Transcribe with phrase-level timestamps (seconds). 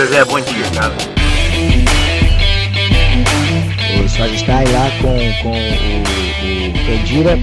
[0.00, 0.94] Zezé, bom dia, cara.
[3.98, 7.38] O aí lá com, com o, o Candira.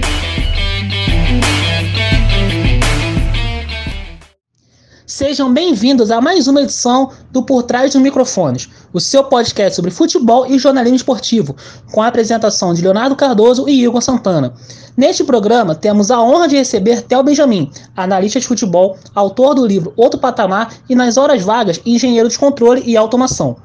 [5.06, 9.90] Sejam bem-vindos a mais uma edição do Por Trás dos Microfones, o seu podcast sobre
[9.90, 11.54] futebol e jornalismo esportivo,
[11.92, 14.54] com a apresentação de Leonardo Cardoso e Igor Santana.
[14.96, 19.92] Neste programa, temos a honra de receber Theo Benjamin, analista de futebol, autor do livro
[19.96, 23.56] Outro Patamar e, nas horas vagas, engenheiro de controle e automação.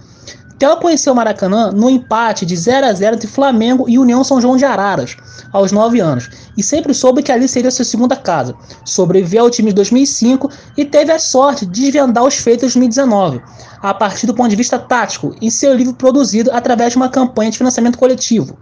[0.57, 4.39] Theo conheceu o Maracanã no empate de 0 a 0 entre Flamengo e União São
[4.39, 5.17] João de Araras,
[5.52, 8.55] aos 9 anos, e sempre soube que ali seria sua segunda casa.
[8.85, 13.41] Sobreviveu ao time de 2005 e teve a sorte de desvendar os feitos de 2019,
[13.81, 17.52] a partir do ponto de vista tático, em seu livro produzido através de uma campanha
[17.52, 18.58] de financiamento coletivo.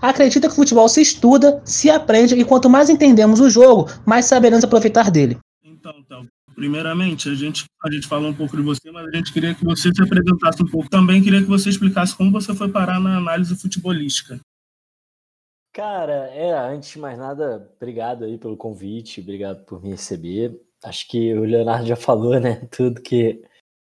[0.00, 4.24] Acredita que o futebol se estuda, se aprende e quanto mais entendemos o jogo, mais
[4.24, 5.38] saberemos aproveitar dele.
[5.64, 9.32] Então, então, primeiramente, a gente, a gente falou um pouco de você, mas a gente
[9.32, 10.88] queria que você se apresentasse um pouco.
[10.88, 14.40] Também queria que você explicasse como você foi parar na análise futebolística.
[15.72, 20.60] Cara, é, antes de mais nada, obrigado aí pelo convite, obrigado por me receber.
[20.84, 23.42] Acho que o Leonardo já falou, né, tudo que,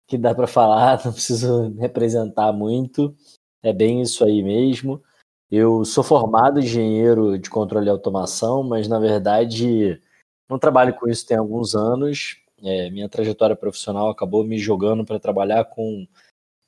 [0.08, 3.14] que dá para falar, não preciso representar muito.
[3.62, 5.02] É bem isso aí mesmo.
[5.50, 10.00] Eu sou formado engenheiro de controle e automação, mas na verdade
[10.48, 12.40] não trabalho com isso tem alguns anos.
[12.62, 16.06] É, minha trajetória profissional acabou me jogando para trabalhar com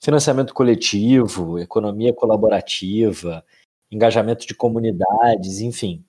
[0.00, 3.44] financiamento coletivo, economia colaborativa,
[3.91, 6.05] engajamento de comunidades, enfim,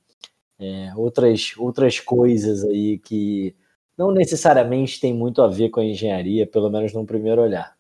[0.60, 3.56] é, outras, outras coisas aí que
[3.98, 7.78] não necessariamente tem muito a ver com a engenharia, pelo menos num primeiro olhar.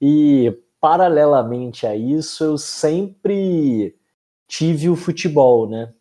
[0.00, 3.96] E paralelamente a isso, eu sempre
[4.48, 5.94] tive o futebol, né?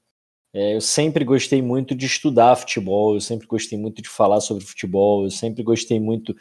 [0.54, 4.66] É, eu sempre gostei muito de estudar futebol, eu sempre gostei muito de falar sobre
[4.66, 6.36] futebol, eu sempre gostei muito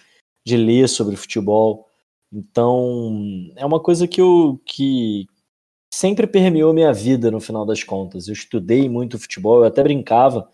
[0.44, 1.86] de ler sobre futebol.
[2.32, 5.26] Então, é uma coisa que eu que
[5.92, 8.28] sempre permeou minha vida no final das contas.
[8.28, 10.48] Eu estudei muito futebol, eu até brincava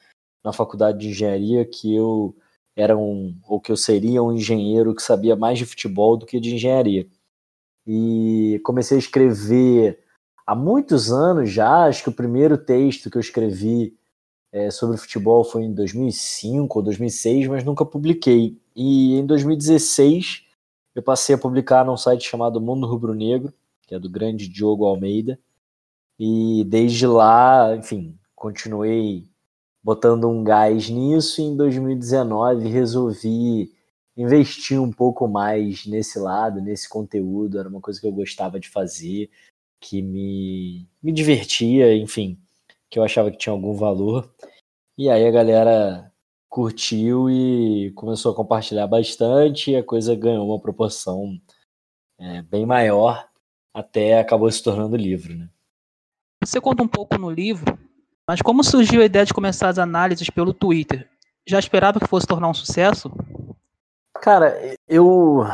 [0.44, 2.36] na faculdade de engenharia que eu
[2.76, 6.41] era um ou que eu seria um engenheiro que sabia mais de futebol do que
[6.41, 7.09] de engenharia.
[7.86, 10.05] E comecei a escrever
[10.46, 13.96] há muitos anos já, acho que o primeiro texto que eu escrevi
[14.52, 18.58] é, sobre futebol foi em 2005 ou 2006, mas nunca publiquei.
[18.74, 20.44] E em 2016
[20.94, 23.52] eu passei a publicar num site chamado Mundo Rubro Negro,
[23.86, 25.38] que é do grande Diogo Almeida.
[26.18, 29.28] E desde lá, enfim, continuei
[29.82, 33.72] botando um gás nisso e em 2019 resolvi
[34.16, 38.70] investir um pouco mais nesse lado, nesse conteúdo, era uma coisa que eu gostava de
[38.70, 39.30] fazer
[39.81, 42.38] que me, me divertia, enfim,
[42.91, 44.32] que eu achava que tinha algum valor.
[44.98, 46.12] E aí a galera
[46.48, 51.38] curtiu e começou a compartilhar bastante e a coisa ganhou uma proporção
[52.19, 53.28] é, bem maior
[53.75, 55.50] até acabou se tornando livro, né?
[56.42, 57.78] Você conta um pouco no livro,
[58.26, 61.06] mas como surgiu a ideia de começar as análises pelo Twitter?
[61.47, 63.12] Já esperava que fosse tornar um sucesso?
[64.21, 65.44] Cara, eu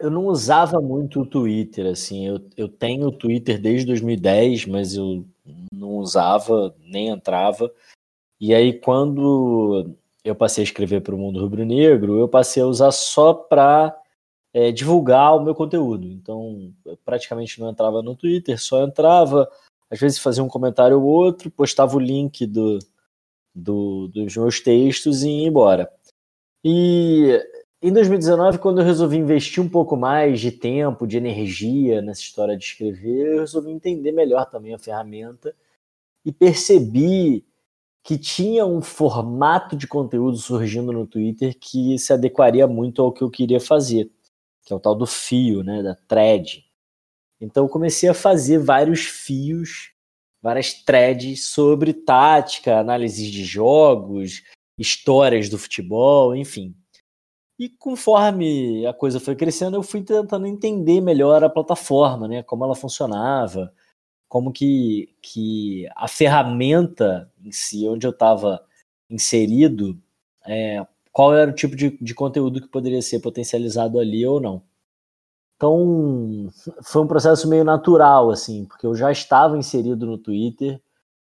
[0.00, 2.26] eu não usava muito o Twitter, assim.
[2.26, 5.26] Eu, eu tenho o Twitter desde 2010, mas eu
[5.72, 7.70] não usava, nem entrava.
[8.40, 9.94] E aí, quando
[10.24, 13.94] eu passei a escrever para o Mundo Rubro Negro, eu passei a usar só para
[14.54, 16.06] é, divulgar o meu conteúdo.
[16.06, 19.50] Então, eu praticamente não entrava no Twitter, só entrava,
[19.90, 22.78] às vezes fazia um comentário ou outro, postava o link do,
[23.54, 25.92] do, dos meus textos e ia embora.
[26.64, 27.38] E
[27.82, 32.56] em 2019, quando eu resolvi investir um pouco mais de tempo, de energia nessa história
[32.56, 35.54] de escrever, eu resolvi entender melhor também a ferramenta
[36.24, 37.44] e percebi
[38.02, 43.22] que tinha um formato de conteúdo surgindo no Twitter que se adequaria muito ao que
[43.22, 44.10] eu queria fazer,
[44.64, 46.64] que é o tal do fio, né, da thread.
[47.40, 49.92] Então eu comecei a fazer vários fios,
[50.42, 54.42] várias threads sobre tática, análises de jogos,
[54.78, 56.74] histórias do futebol, enfim.
[57.60, 62.42] E conforme a coisa foi crescendo, eu fui tentando entender melhor a plataforma, né?
[62.42, 63.70] Como ela funcionava,
[64.26, 68.64] como que, que a ferramenta em si, onde eu estava
[69.10, 70.00] inserido,
[70.46, 74.62] é, qual era o tipo de, de conteúdo que poderia ser potencializado ali ou não.
[75.56, 76.48] Então,
[76.82, 80.80] foi um processo meio natural, assim, porque eu já estava inserido no Twitter,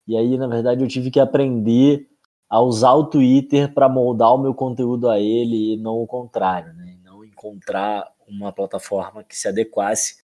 [0.08, 2.10] e aí, na verdade, eu tive que aprender
[2.52, 6.74] a usar o Twitter para moldar o meu conteúdo a ele e não o contrário,
[6.74, 6.98] né?
[7.02, 10.18] Não encontrar uma plataforma que se adequasse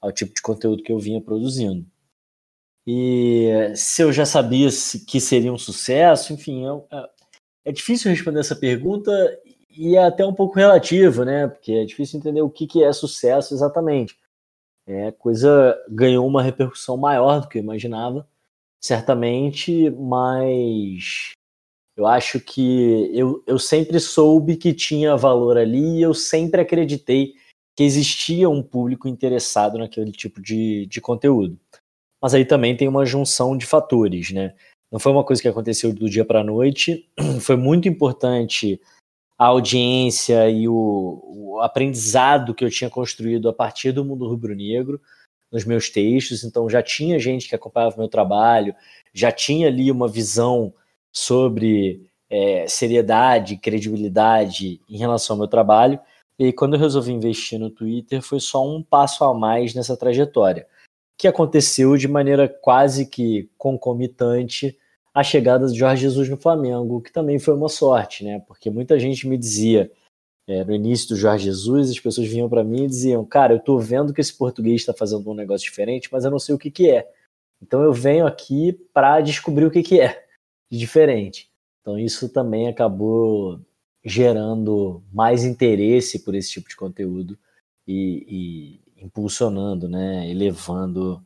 [0.00, 1.84] ao tipo de conteúdo que eu vinha produzindo.
[2.86, 4.70] E se eu já sabia
[5.06, 7.08] que seria um sucesso, enfim, é,
[7.66, 9.12] é difícil responder essa pergunta
[9.68, 11.48] e é até um pouco relativo, né?
[11.48, 14.16] Porque é difícil entender o que, que é sucesso exatamente.
[14.86, 18.26] É, a coisa ganhou uma repercussão maior do que eu imaginava,
[18.80, 21.34] certamente, mas
[21.96, 27.34] eu acho que eu, eu sempre soube que tinha valor ali e eu sempre acreditei
[27.76, 31.58] que existia um público interessado naquele tipo de, de conteúdo.
[32.20, 34.54] Mas aí também tem uma junção de fatores, né?
[34.90, 37.08] Não foi uma coisa que aconteceu do dia para a noite,
[37.40, 38.80] foi muito importante
[39.36, 45.00] a audiência e o, o, aprendizado que eu tinha construído a partir do mundo rubro-negro
[45.50, 46.44] nos meus textos.
[46.44, 48.74] Então já tinha gente que acompanhava o meu trabalho,
[49.12, 50.72] já tinha ali uma visão
[51.14, 56.00] sobre é, seriedade, credibilidade em relação ao meu trabalho.
[56.38, 60.66] E quando eu resolvi investir no Twitter, foi só um passo a mais nessa trajetória,
[61.16, 64.76] que aconteceu de maneira quase que concomitante
[65.14, 68.42] à chegada de Jorge Jesus no Flamengo, que também foi uma sorte, né?
[68.48, 69.92] Porque muita gente me dizia
[70.48, 73.60] é, no início do Jorge Jesus, as pessoas vinham para mim e diziam: Cara, eu
[73.60, 76.58] tô vendo que esse português está fazendo um negócio diferente, mas eu não sei o
[76.58, 77.08] que, que é.
[77.62, 80.23] Então eu venho aqui para descobrir o que, que é
[80.78, 81.50] diferente.
[81.80, 83.60] Então isso também acabou
[84.04, 87.38] gerando mais interesse por esse tipo de conteúdo
[87.86, 91.24] e, e impulsionando, né, elevando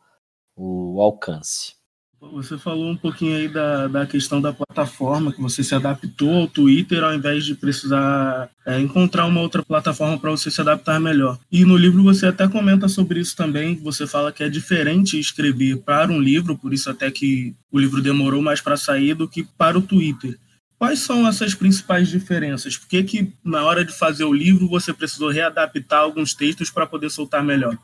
[0.57, 1.78] o alcance.
[2.21, 6.49] Você falou um pouquinho aí da, da questão da plataforma, que você se adaptou ao
[6.49, 11.39] Twitter ao invés de precisar é, encontrar uma outra plataforma para você se adaptar melhor.
[11.51, 15.79] E no livro você até comenta sobre isso também, você fala que é diferente escrever
[15.79, 19.45] para um livro, por isso até que o livro demorou mais para sair do que
[19.57, 20.37] para o Twitter.
[20.77, 22.77] Quais são essas principais diferenças?
[22.77, 26.87] Por que, que na hora de fazer o livro você precisou readaptar alguns textos para
[26.87, 27.77] poder soltar melhor?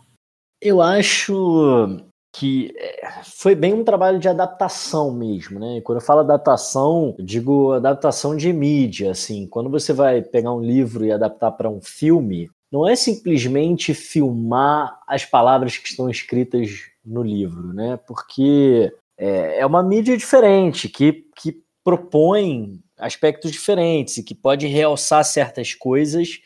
[0.61, 2.05] Eu acho
[2.35, 5.77] que é, foi bem um trabalho de adaptação mesmo, né?
[5.77, 9.47] E quando eu falo adaptação, eu digo adaptação de mídia, assim.
[9.47, 14.99] Quando você vai pegar um livro e adaptar para um filme, não é simplesmente filmar
[15.07, 16.71] as palavras que estão escritas
[17.05, 18.01] no livro, né?
[18.05, 25.25] Porque é, é uma mídia diferente que, que propõe aspectos diferentes e que pode realçar
[25.25, 26.41] certas coisas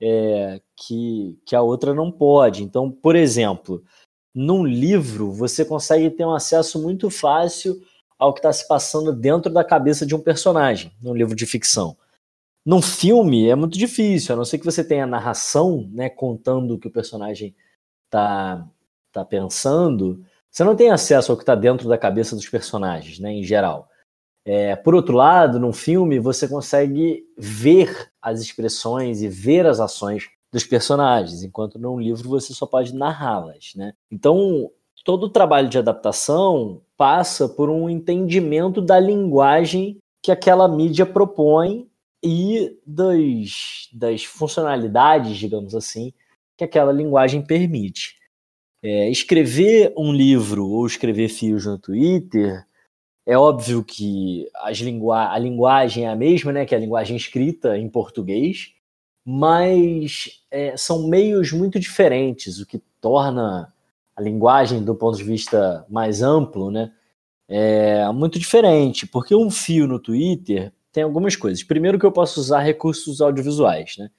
[0.00, 2.62] é, que, que a outra não pode.
[2.62, 3.84] Então, por exemplo,
[4.36, 7.80] num livro, você consegue ter um acesso muito fácil
[8.18, 11.96] ao que está se passando dentro da cabeça de um personagem, num livro de ficção.
[12.62, 16.74] Num filme é muito difícil, a não ser que você tenha a narração, né, contando
[16.74, 17.56] o que o personagem
[18.04, 18.68] está
[19.10, 23.32] tá pensando, você não tem acesso ao que está dentro da cabeça dos personagens, né,
[23.32, 23.88] em geral.
[24.44, 30.28] É, por outro lado, num filme, você consegue ver as expressões e ver as ações
[30.52, 33.92] dos personagens, enquanto num livro você só pode narrá-las, né?
[34.10, 34.70] Então,
[35.04, 41.88] todo o trabalho de adaptação passa por um entendimento da linguagem que aquela mídia propõe
[42.22, 46.12] e das, das funcionalidades, digamos assim,
[46.56, 48.16] que aquela linguagem permite.
[48.82, 52.66] É, escrever um livro ou escrever fios no Twitter,
[53.24, 57.16] é óbvio que as lingua a linguagem é a mesma, né, que é a linguagem
[57.16, 58.72] escrita em português,
[59.28, 63.74] mas é, são meios muito diferentes, o que torna
[64.14, 66.92] a linguagem, do ponto de vista mais amplo, né,
[67.48, 71.62] é muito diferente, porque um fio no Twitter tem algumas coisas.
[71.64, 74.10] Primeiro que eu posso usar recursos audiovisuais, né?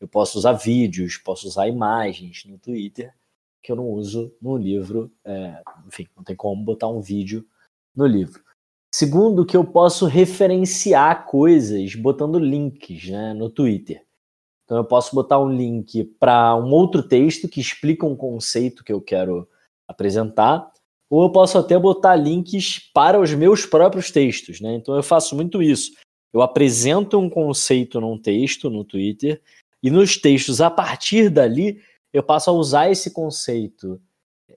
[0.00, 3.14] Eu posso usar vídeos, posso usar imagens no Twitter,
[3.62, 5.10] que eu não uso no livro.
[5.24, 7.46] É, enfim, não tem como botar um vídeo
[7.94, 8.42] no livro.
[8.94, 14.03] Segundo, que eu posso referenciar coisas botando links né, no Twitter.
[14.64, 18.92] Então eu posso botar um link para um outro texto que explica um conceito que
[18.92, 19.48] eu quero
[19.86, 20.72] apresentar,
[21.10, 24.74] ou eu posso até botar links para os meus próprios textos, né?
[24.74, 25.92] Então eu faço muito isso.
[26.32, 29.40] Eu apresento um conceito num texto no Twitter
[29.82, 31.80] e nos textos a partir dali
[32.12, 34.00] eu passo a usar esse conceito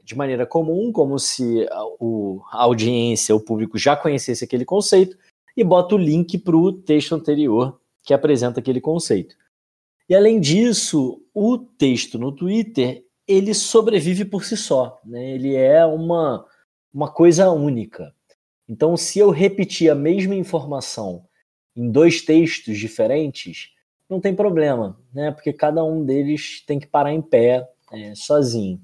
[0.03, 5.17] de maneira comum, como se a, o, a audiência, o público já conhecesse aquele conceito,
[5.55, 9.35] e boto o link para o texto anterior que apresenta aquele conceito.
[10.09, 15.31] E além disso, o texto no Twitter ele sobrevive por si só, né?
[15.31, 16.45] Ele é uma,
[16.93, 18.13] uma coisa única.
[18.69, 21.25] Então, se eu repetir a mesma informação
[21.75, 23.71] em dois textos diferentes,
[24.09, 25.31] não tem problema, né?
[25.31, 28.81] Porque cada um deles tem que parar em pé é, sozinho.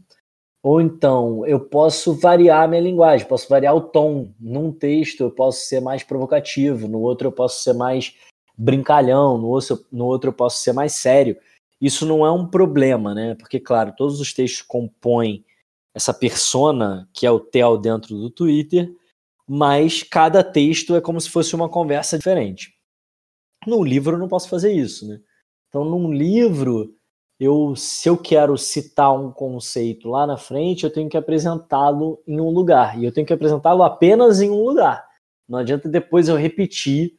[0.61, 4.33] Ou então, eu posso variar a minha linguagem, posso variar o tom.
[4.39, 8.15] Num texto eu posso ser mais provocativo, no outro eu posso ser mais
[8.57, 11.37] brincalhão, no outro, no outro eu posso ser mais sério.
[11.81, 13.35] Isso não é um problema, né?
[13.35, 15.43] Porque, claro, todos os textos compõem
[15.93, 18.91] essa persona que é o Theo dentro do Twitter,
[19.47, 22.73] mas cada texto é como se fosse uma conversa diferente.
[23.67, 25.19] No livro eu não posso fazer isso, né?
[25.67, 26.95] Então, num livro,
[27.39, 32.39] eu, se eu quero citar um conceito lá na frente, eu tenho que apresentá-lo em
[32.39, 32.99] um lugar.
[32.99, 35.05] E eu tenho que apresentá-lo apenas em um lugar.
[35.47, 37.17] Não adianta depois eu repetir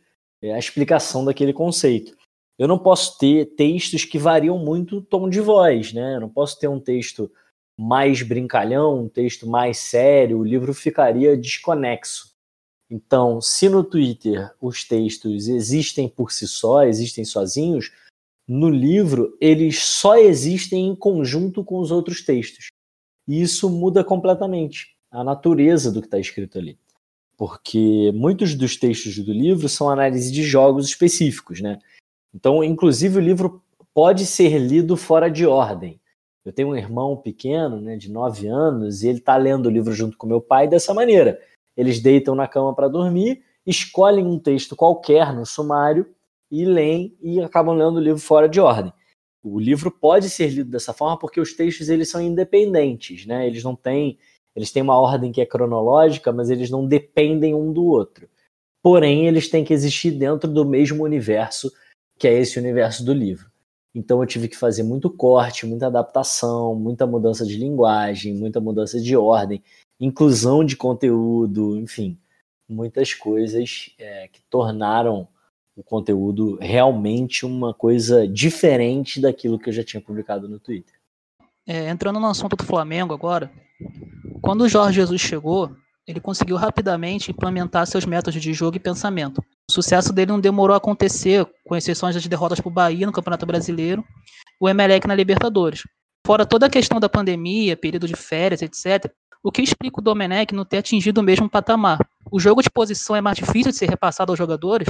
[0.53, 2.17] a explicação daquele conceito.
[2.59, 6.17] Eu não posso ter textos que variam muito o tom de voz, né?
[6.17, 7.31] Eu não posso ter um texto
[7.77, 12.35] mais brincalhão, um texto mais sério, o livro ficaria desconexo.
[12.89, 17.91] Então, se no Twitter os textos existem por si só, existem sozinhos,
[18.47, 22.69] no livro eles só existem em conjunto com os outros textos.
[23.27, 26.79] E isso muda completamente a natureza do que está escrito ali.
[27.37, 31.79] Porque muitos dos textos do livro são análise de jogos específicos, né?
[32.35, 33.63] Então, inclusive, o livro
[33.93, 36.01] pode ser lido fora de ordem.
[36.45, 39.93] Eu tenho um irmão pequeno, né, de 9 anos, e ele está lendo o livro
[39.93, 41.41] junto com meu pai dessa maneira.
[41.77, 46.07] Eles deitam na cama para dormir, escolhem um texto qualquer no sumário
[46.51, 48.93] e leem e acabam lendo o livro fora de ordem.
[49.43, 53.47] O livro pode ser lido dessa forma porque os textos eles são independentes, né?
[53.47, 54.19] Eles não têm,
[54.55, 58.29] eles têm uma ordem que é cronológica, mas eles não dependem um do outro.
[58.83, 61.73] Porém, eles têm que existir dentro do mesmo universo,
[62.19, 63.51] que é esse universo do livro.
[63.95, 69.01] Então eu tive que fazer muito corte, muita adaptação, muita mudança de linguagem, muita mudança
[69.01, 69.63] de ordem,
[70.01, 72.19] inclusão de conteúdo, enfim,
[72.69, 75.29] muitas coisas é, que tornaram
[75.77, 80.95] o conteúdo realmente uma coisa diferente daquilo que eu já tinha publicado no Twitter.
[81.67, 83.51] É, entrando no assunto do Flamengo agora,
[84.41, 85.75] quando o Jorge Jesus chegou,
[86.07, 89.43] ele conseguiu rapidamente implementar seus métodos de jogo e pensamento.
[89.69, 93.13] O sucesso dele não demorou a acontecer, com exceções das derrotas para o Bahia no
[93.13, 94.05] Campeonato Brasileiro,
[94.61, 95.83] o Emelec na Libertadores.
[96.27, 99.11] Fora toda a questão da pandemia, período de férias, etc.,
[99.43, 101.99] o que explica o Domenech não ter atingido o mesmo patamar?
[102.33, 104.89] O jogo de posição é mais difícil de ser repassado aos jogadores?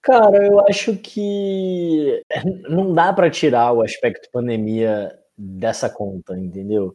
[0.00, 2.22] Cara, eu acho que
[2.68, 6.94] não dá para tirar o aspecto pandemia dessa conta, entendeu?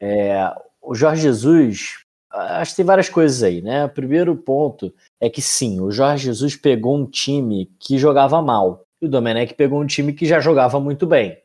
[0.00, 3.84] É, o Jorge Jesus, acho que tem várias coisas aí, né?
[3.84, 8.84] O primeiro ponto é que sim, o Jorge Jesus pegou um time que jogava mal
[9.00, 11.38] e o Domenech pegou um time que já jogava muito bem.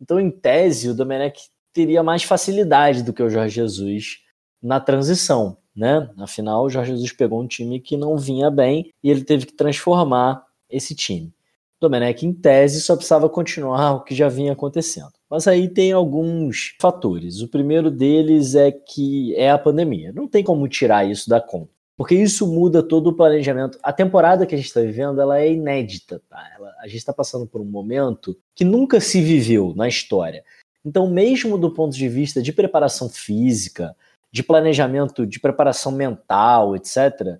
[0.00, 4.20] Então, em tese, o Domenech teria mais facilidade do que o Jorge Jesus
[4.62, 6.10] na transição, né?
[6.18, 9.52] Afinal, o Jorge Jesus pegou um time que não vinha bem e ele teve que
[9.52, 11.32] transformar esse time.
[11.80, 15.12] Domenech, em tese, só precisava continuar o que já vinha acontecendo.
[15.32, 17.40] Mas aí tem alguns fatores.
[17.40, 20.12] O primeiro deles é que é a pandemia.
[20.12, 21.70] Não tem como tirar isso da conta.
[21.96, 23.78] Porque isso muda todo o planejamento.
[23.82, 26.20] A temporada que a gente está vivendo ela é inédita.
[26.28, 26.46] Tá?
[26.54, 30.44] Ela, a gente está passando por um momento que nunca se viveu na história.
[30.84, 33.96] Então, mesmo do ponto de vista de preparação física,
[34.30, 37.38] de planejamento, de preparação mental, etc.,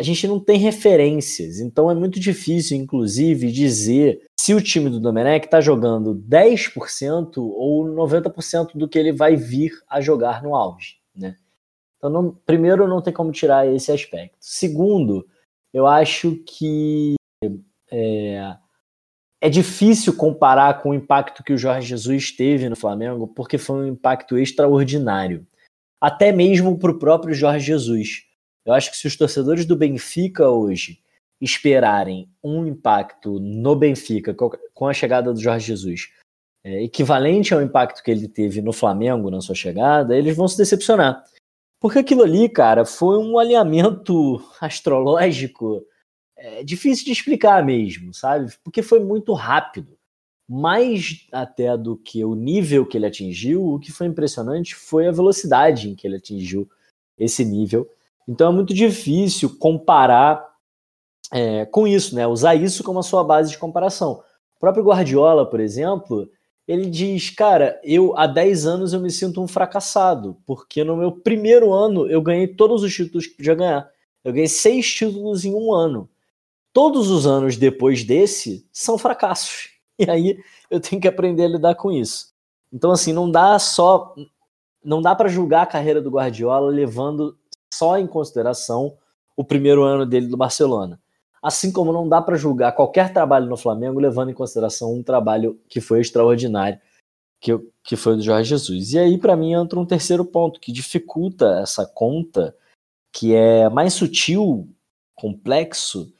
[0.00, 1.60] a gente não tem referências.
[1.60, 7.84] Então é muito difícil, inclusive, dizer se o time do Domenech está jogando 10% ou
[7.84, 10.96] 90% do que ele vai vir a jogar no auge.
[11.14, 11.36] Né?
[11.98, 14.36] Então, não, primeiro, não tem como tirar esse aspecto.
[14.40, 15.26] Segundo,
[15.74, 17.16] eu acho que
[17.90, 18.56] é,
[19.40, 23.84] é difícil comparar com o impacto que o Jorge Jesus teve no Flamengo, porque foi
[23.84, 25.46] um impacto extraordinário.
[26.00, 28.30] Até mesmo para o próprio Jorge Jesus
[28.64, 31.00] eu acho que se os torcedores do Benfica hoje
[31.40, 34.34] esperarem um impacto no Benfica
[34.74, 36.08] com a chegada do Jorge Jesus
[36.62, 40.58] é, equivalente ao impacto que ele teve no Flamengo na sua chegada, eles vão se
[40.58, 41.24] decepcionar.
[41.80, 45.82] Porque aquilo ali, cara, foi um alinhamento astrológico
[46.36, 48.52] é, difícil de explicar mesmo, sabe?
[48.62, 49.98] Porque foi muito rápido.
[50.46, 55.12] Mais até do que o nível que ele atingiu, o que foi impressionante foi a
[55.12, 56.68] velocidade em que ele atingiu
[57.16, 57.88] esse nível
[58.30, 60.49] então é muito difícil comparar
[61.32, 62.26] é, com isso, né?
[62.26, 64.22] Usar isso como a sua base de comparação.
[64.56, 66.28] O próprio Guardiola, por exemplo,
[66.66, 71.12] ele diz, cara, eu há 10 anos eu me sinto um fracassado, porque no meu
[71.12, 73.90] primeiro ano eu ganhei todos os títulos que podia ganhar.
[74.22, 76.08] Eu ganhei seis títulos em um ano.
[76.72, 79.68] Todos os anos depois desse são fracassos.
[80.00, 80.38] E aí
[80.70, 82.32] eu tenho que aprender a lidar com isso.
[82.72, 84.14] Então, assim, não dá só.
[84.82, 87.36] Não dá para julgar a carreira do Guardiola levando
[87.70, 88.96] só em consideração
[89.36, 90.98] o primeiro ano dele do Barcelona.
[91.42, 95.58] Assim como não dá para julgar qualquer trabalho no Flamengo levando em consideração um trabalho
[95.68, 96.78] que foi extraordinário,
[97.40, 98.92] que, que foi o do Jorge Jesus.
[98.92, 102.54] E aí, para mim, entra um terceiro ponto que dificulta essa conta,
[103.12, 104.68] que é mais sutil,
[105.14, 106.12] complexo,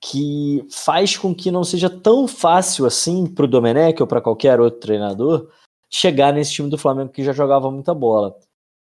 [0.00, 4.60] que faz com que não seja tão fácil assim para o Domenech ou para qualquer
[4.60, 5.50] outro treinador
[5.90, 8.36] chegar nesse time do Flamengo que já jogava muita bola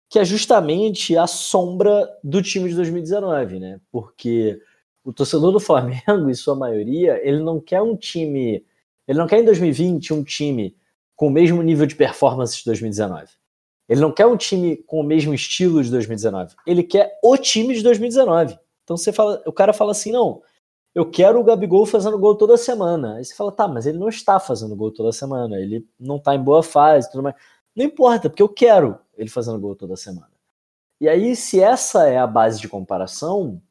[0.10, 3.80] que é justamente a sombra do time de 2019, né?
[3.92, 4.60] Porque
[5.06, 8.66] o torcedor do Flamengo, em sua maioria, ele não quer um time.
[9.08, 10.76] Ele não quer em 2020 um time
[11.16, 13.28] com o mesmo nível de performance de 2019.
[13.88, 16.56] Ele não quer um time com o mesmo estilo de 2019.
[16.66, 18.58] Ele quer o time de 2019.
[18.84, 20.42] Então você fala, o cara fala assim: não,
[20.96, 23.18] eu quero o Gabigol fazendo gol toda semana.
[23.18, 26.34] Aí você fala, tá, mas ele não está fazendo gol toda semana, ele não está
[26.34, 27.36] em boa fase, tudo mais.
[27.76, 30.32] Não importa, porque eu quero ele fazendo gol toda semana.
[31.00, 33.62] E aí, se essa é a base de comparação,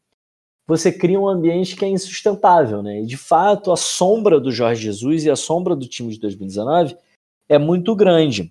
[0.66, 3.02] você cria um ambiente que é insustentável, né?
[3.02, 6.96] E de fato, a sombra do Jorge Jesus e a sombra do time de 2019
[7.48, 8.50] é muito grande.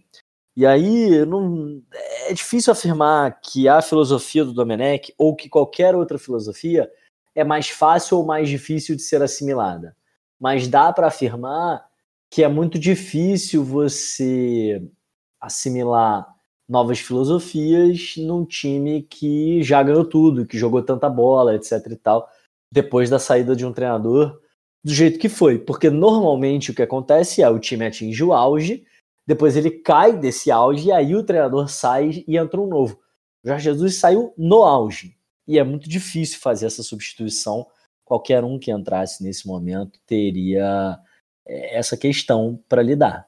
[0.55, 1.81] E aí, não,
[2.27, 6.89] é difícil afirmar que a filosofia do Domenech ou que qualquer outra filosofia
[7.33, 9.95] é mais fácil ou mais difícil de ser assimilada.
[10.39, 11.83] Mas dá para afirmar
[12.29, 14.81] que é muito difícil você
[15.41, 16.32] assimilar
[16.73, 22.27] novas filosofias num time que já ganhou tudo, que jogou tanta bola, etc e tal,
[22.71, 24.41] depois da saída de um treinador
[24.83, 25.59] do jeito que foi.
[25.59, 28.83] Porque normalmente o que acontece é o time atinge o auge,
[29.27, 32.99] depois ele cai desse auge e aí o treinador sai e entra um novo.
[33.45, 35.15] O Jorge Jesus saiu no auge
[35.47, 37.67] e é muito difícil fazer essa substituição.
[38.03, 40.99] Qualquer um que entrasse nesse momento teria
[41.47, 43.27] eh, essa questão para lidar.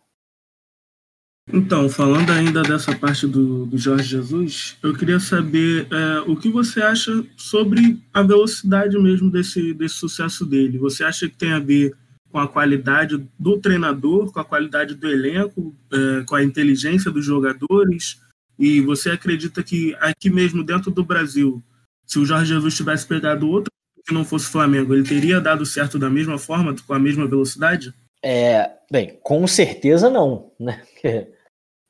[1.53, 6.49] Então, falando ainda dessa parte do, do Jorge Jesus, eu queria saber é, o que
[6.49, 10.79] você acha sobre a velocidade mesmo desse, desse sucesso dele.
[10.79, 11.95] Você acha que tem a ver
[12.31, 17.23] com a qualidade do treinador, com a qualidade do elenco, é, com a inteligência dos
[17.23, 18.19] jogadores?
[18.57, 21.61] E você acredita que aqui mesmo dentro do Brasil,
[22.07, 23.71] se o Jorge Jesus tivesse pegado outro
[24.05, 27.93] que não fosse Flamengo, ele teria dado certo da mesma forma, com a mesma velocidade?
[28.23, 30.81] É, bem, com certeza não, né?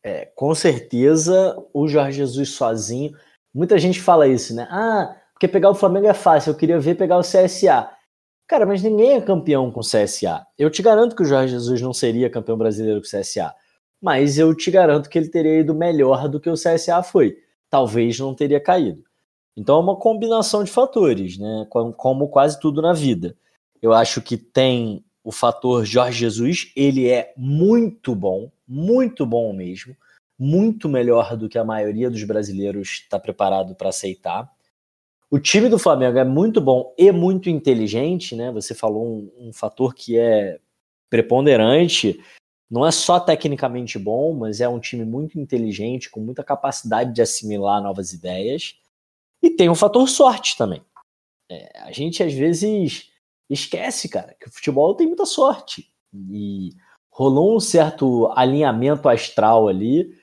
[0.08, 3.12] É, com certeza o Jorge Jesus sozinho.
[3.52, 4.68] Muita gente fala isso, né?
[4.70, 7.90] Ah, porque pegar o Flamengo é fácil, eu queria ver pegar o CSA.
[8.48, 10.46] Cara, mas ninguém é campeão com o CSA.
[10.60, 13.52] Eu te garanto que o Jorge Jesus não seria campeão brasileiro com o CSA.
[14.00, 17.38] Mas eu te garanto que ele teria ido melhor do que o CSA foi.
[17.68, 19.04] Talvez não teria caído.
[19.58, 21.66] Então é uma combinação de fatores, né?
[21.98, 23.36] Como quase tudo na vida.
[23.82, 29.98] Eu acho que tem o fator Jorge Jesus, ele é muito bom, muito bom mesmo,
[30.38, 34.48] muito melhor do que a maioria dos brasileiros está preparado para aceitar.
[35.32, 38.52] O time do Flamengo é muito bom e muito inteligente, né?
[38.52, 40.60] Você falou um, um fator que é
[41.10, 42.24] preponderante.
[42.70, 47.22] Não é só tecnicamente bom, mas é um time muito inteligente, com muita capacidade de
[47.24, 48.76] assimilar novas ideias.
[49.42, 50.84] E tem um fator sorte também.
[51.50, 53.15] É, a gente às vezes
[53.50, 55.90] esquece, cara, que o futebol tem muita sorte.
[56.32, 56.72] E
[57.12, 60.14] rolou um certo alinhamento astral ali,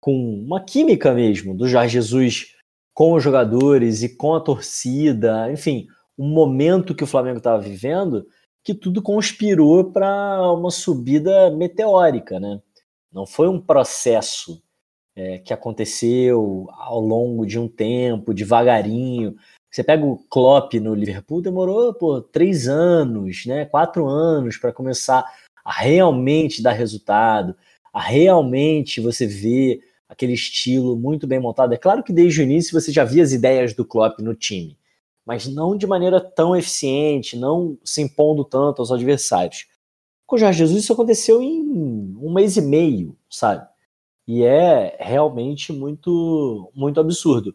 [0.00, 2.54] com uma química mesmo do Jorge Jesus
[2.94, 5.86] com os jogadores e com a torcida, enfim,
[6.18, 8.26] um momento que o Flamengo estava vivendo
[8.64, 12.60] que tudo conspirou para uma subida meteórica, né?
[13.12, 14.60] Não foi um processo
[15.14, 19.36] é, que aconteceu ao longo de um tempo, devagarinho.
[19.76, 25.22] Você pega o Klopp no Liverpool, demorou pô, três anos, né, quatro anos para começar
[25.62, 27.54] a realmente dar resultado,
[27.92, 31.74] a realmente você ver aquele estilo muito bem montado.
[31.74, 34.78] É claro que desde o início você já via as ideias do Klopp no time,
[35.26, 39.66] mas não de maneira tão eficiente, não se impondo tanto aos adversários.
[40.26, 43.68] Com o Jorge Jesus isso aconteceu em um mês e meio, sabe?
[44.26, 47.54] E é realmente muito, muito absurdo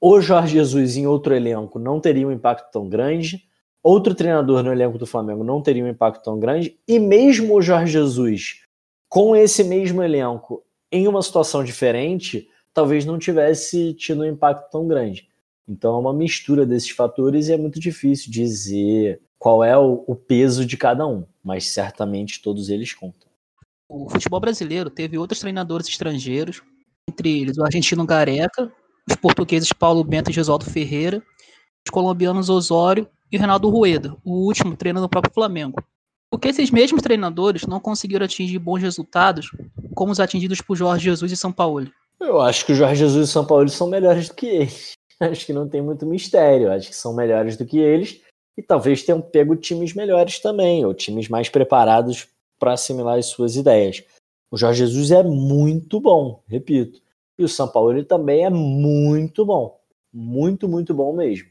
[0.00, 3.44] o Jorge Jesus em outro elenco não teria um impacto tão grande,
[3.82, 7.62] outro treinador no elenco do Flamengo não teria um impacto tão grande, e mesmo o
[7.62, 8.62] Jorge Jesus
[9.10, 14.86] com esse mesmo elenco em uma situação diferente, talvez não tivesse tido um impacto tão
[14.86, 15.28] grande.
[15.68, 20.64] Então é uma mistura desses fatores e é muito difícil dizer qual é o, peso
[20.64, 23.28] de cada um, mas certamente todos eles contam.
[23.88, 26.62] O futebol brasileiro teve outros treinadores estrangeiros,
[27.08, 28.72] entre eles o argentino Gareca,
[29.10, 31.22] os portugueses Paulo Bento e Gesualdo Ferreira,
[31.84, 35.82] os colombianos Osório e Renato Rueda, o último treinando o próprio Flamengo.
[36.30, 39.50] Porque esses mesmos treinadores não conseguiram atingir bons resultados
[39.94, 41.90] como os atingidos por Jorge Jesus e São Paulo.
[42.20, 44.92] Eu acho que o Jorge Jesus e São Paulo são melhores do que eles.
[45.20, 46.70] Acho que não tem muito mistério.
[46.70, 48.20] Acho que são melhores do que eles
[48.56, 53.56] e talvez tenham pego times melhores também, ou times mais preparados para assimilar as suas
[53.56, 54.02] ideias.
[54.50, 57.00] O Jorge Jesus é muito bom, repito.
[57.40, 59.80] E o São Paulo ele também é muito bom.
[60.12, 61.48] Muito, muito bom mesmo.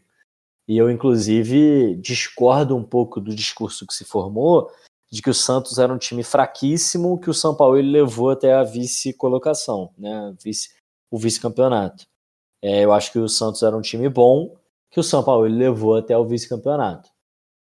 [0.68, 4.70] E eu, inclusive, discordo um pouco do discurso que se formou
[5.12, 8.54] de que o Santos era um time fraquíssimo que o São Paulo ele levou até
[8.54, 10.36] a vice-colocação, né?
[10.44, 10.70] Vice,
[11.10, 12.06] o vice-campeonato.
[12.62, 14.56] É, eu acho que o Santos era um time bom
[14.92, 17.10] que o São Paulo levou até o vice-campeonato.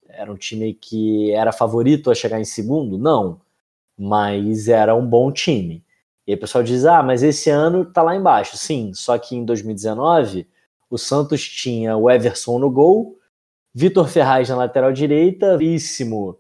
[0.09, 2.99] Era um time que era favorito a chegar em segundo?
[2.99, 3.41] Não,
[3.97, 5.86] mas era um bom time.
[6.27, 8.57] E aí o pessoal diz: ah, mas esse ano tá lá embaixo.
[8.57, 10.49] Sim, só que em 2019
[10.91, 13.19] o Santos tinha o Everson no gol,
[13.75, 16.39] Vitor Ferraz na lateral direita, Víssimo,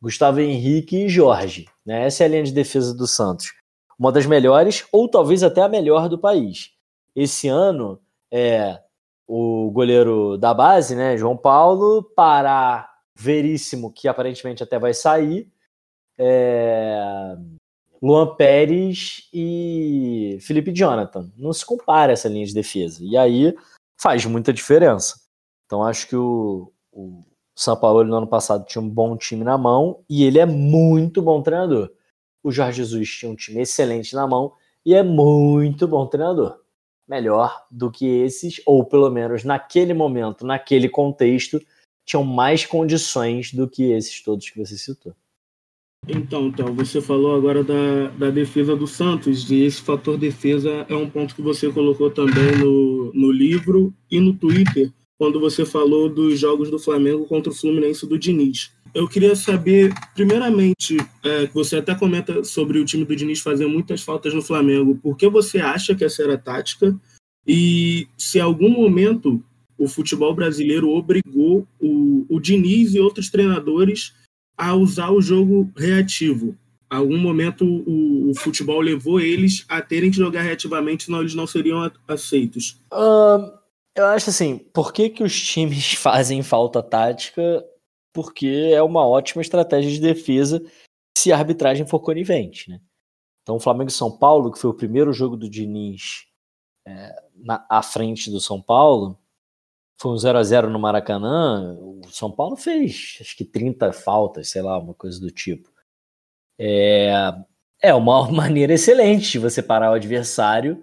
[0.00, 1.66] Gustavo Henrique e Jorge.
[1.84, 2.06] Né?
[2.06, 3.52] Essa é a linha de defesa do Santos.
[3.98, 6.72] Uma das melhores, ou talvez até a melhor do país.
[7.14, 7.98] Esse ano
[8.30, 8.78] é
[9.26, 15.50] o goleiro da base, né, João Paulo, Pará, Veríssimo, que aparentemente até vai sair,
[16.18, 17.36] é...
[18.06, 21.28] Luan Pérez e Felipe Jonathan.
[21.36, 23.02] Não se compara essa linha de defesa.
[23.02, 23.52] E aí
[24.00, 25.20] faz muita diferença.
[25.64, 27.24] Então acho que o, o
[27.56, 31.20] São Paulo no ano passado tinha um bom time na mão e ele é muito
[31.20, 31.90] bom treinador.
[32.44, 34.52] O Jorge Jesus tinha um time excelente na mão
[34.84, 36.60] e é muito bom treinador
[37.08, 41.60] melhor do que esses, ou pelo menos naquele momento, naquele contexto,
[42.04, 45.14] tinham mais condições do que esses todos que você citou.
[46.08, 50.94] Então, então, você falou agora da, da defesa do Santos, e esse fator defesa é
[50.94, 56.08] um ponto que você colocou também no, no livro e no Twitter, quando você falou
[56.08, 58.70] dos jogos do Flamengo contra o Fluminense do Diniz.
[58.94, 64.02] Eu queria saber, primeiramente, é, você até comenta sobre o time do Diniz fazer muitas
[64.02, 64.98] faltas no Flamengo.
[65.02, 66.98] Por que você acha que essa era a tática?
[67.46, 69.42] E se em algum momento
[69.76, 74.14] o futebol brasileiro obrigou o, o Diniz e outros treinadores
[74.56, 76.56] a usar o jogo reativo?
[76.88, 81.46] Algum momento o, o futebol levou eles a terem que jogar reativamente, senão eles não
[81.46, 82.80] seriam aceitos?
[83.96, 87.64] Eu acho assim, por que, que os times fazem falta tática?
[88.12, 90.62] Porque é uma ótima estratégia de defesa
[91.16, 92.80] se a arbitragem for conivente, né?
[93.42, 96.26] Então, o Flamengo e São Paulo, que foi o primeiro jogo do Diniz
[96.86, 99.18] é, na, à frente do São Paulo,
[99.98, 101.76] foi um 0 a 0 no Maracanã.
[101.80, 105.70] O São Paulo fez acho que 30 faltas, sei lá, uma coisa do tipo.
[106.58, 107.12] É,
[107.82, 110.80] é uma maneira excelente de você parar o adversário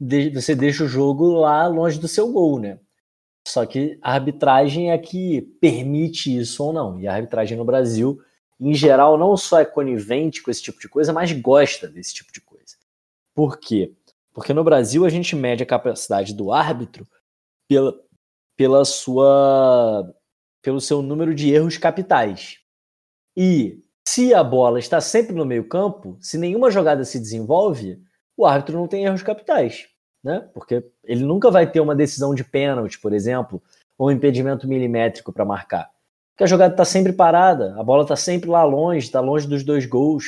[0.00, 2.78] de, você deixa o jogo lá longe do seu gol, né?
[3.46, 6.98] Só que a arbitragem é que permite isso ou não.
[6.98, 8.20] E a arbitragem no Brasil,
[8.58, 12.32] em geral, não só é conivente com esse tipo de coisa, mas gosta desse tipo
[12.32, 12.76] de coisa.
[13.34, 13.92] Por quê?
[14.32, 17.06] Porque no Brasil a gente mede a capacidade do árbitro
[17.68, 17.94] pela,
[18.60, 20.14] pela sua,
[20.60, 22.58] pelo seu número de erros capitais.
[23.34, 27.98] E se a bola está sempre no meio campo, se nenhuma jogada se desenvolve,
[28.36, 29.86] o árbitro não tem erros capitais,
[30.22, 30.46] né?
[30.52, 33.62] Porque ele nunca vai ter uma decisão de pênalti, por exemplo,
[33.96, 35.90] ou um impedimento milimétrico para marcar.
[36.32, 39.64] Porque a jogada está sempre parada, a bola está sempre lá longe, está longe dos
[39.64, 40.26] dois gols,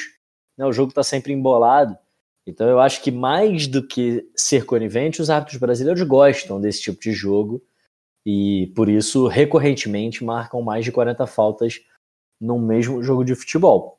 [0.56, 0.64] né?
[0.64, 1.94] o jogo está sempre embolado.
[2.46, 6.98] Então eu acho que mais do que ser conivente, os árbitros brasileiros gostam desse tipo
[6.98, 7.62] de jogo
[8.24, 11.80] e por isso recorrentemente marcam mais de 40 faltas
[12.40, 13.98] no mesmo jogo de futebol.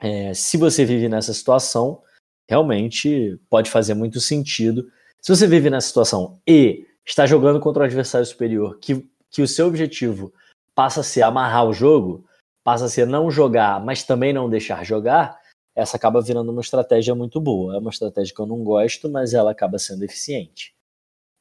[0.00, 2.02] É, se você vive nessa situação,
[2.48, 4.90] realmente pode fazer muito sentido.
[5.20, 9.48] Se você vive nessa situação e está jogando contra um adversário superior, que, que o
[9.48, 10.32] seu objetivo
[10.74, 12.24] passa a ser amarrar o jogo,
[12.62, 15.40] passa a ser não jogar, mas também não deixar jogar,
[15.74, 17.76] essa acaba virando uma estratégia muito boa.
[17.76, 20.75] É uma estratégia que eu não gosto, mas ela acaba sendo eficiente.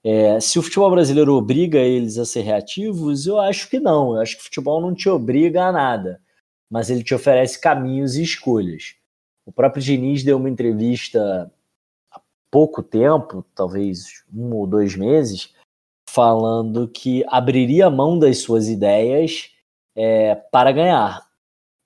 [0.07, 4.13] É, se o futebol brasileiro obriga eles a ser reativos, eu acho que não.
[4.13, 6.21] Eu acho que o futebol não te obriga a nada,
[6.69, 8.93] mas ele te oferece caminhos e escolhas.
[9.47, 11.51] O próprio Diniz deu uma entrevista
[12.11, 15.55] há pouco tempo, talvez um ou dois meses,
[16.07, 19.49] falando que abriria mão das suas ideias
[19.95, 21.25] é, para ganhar.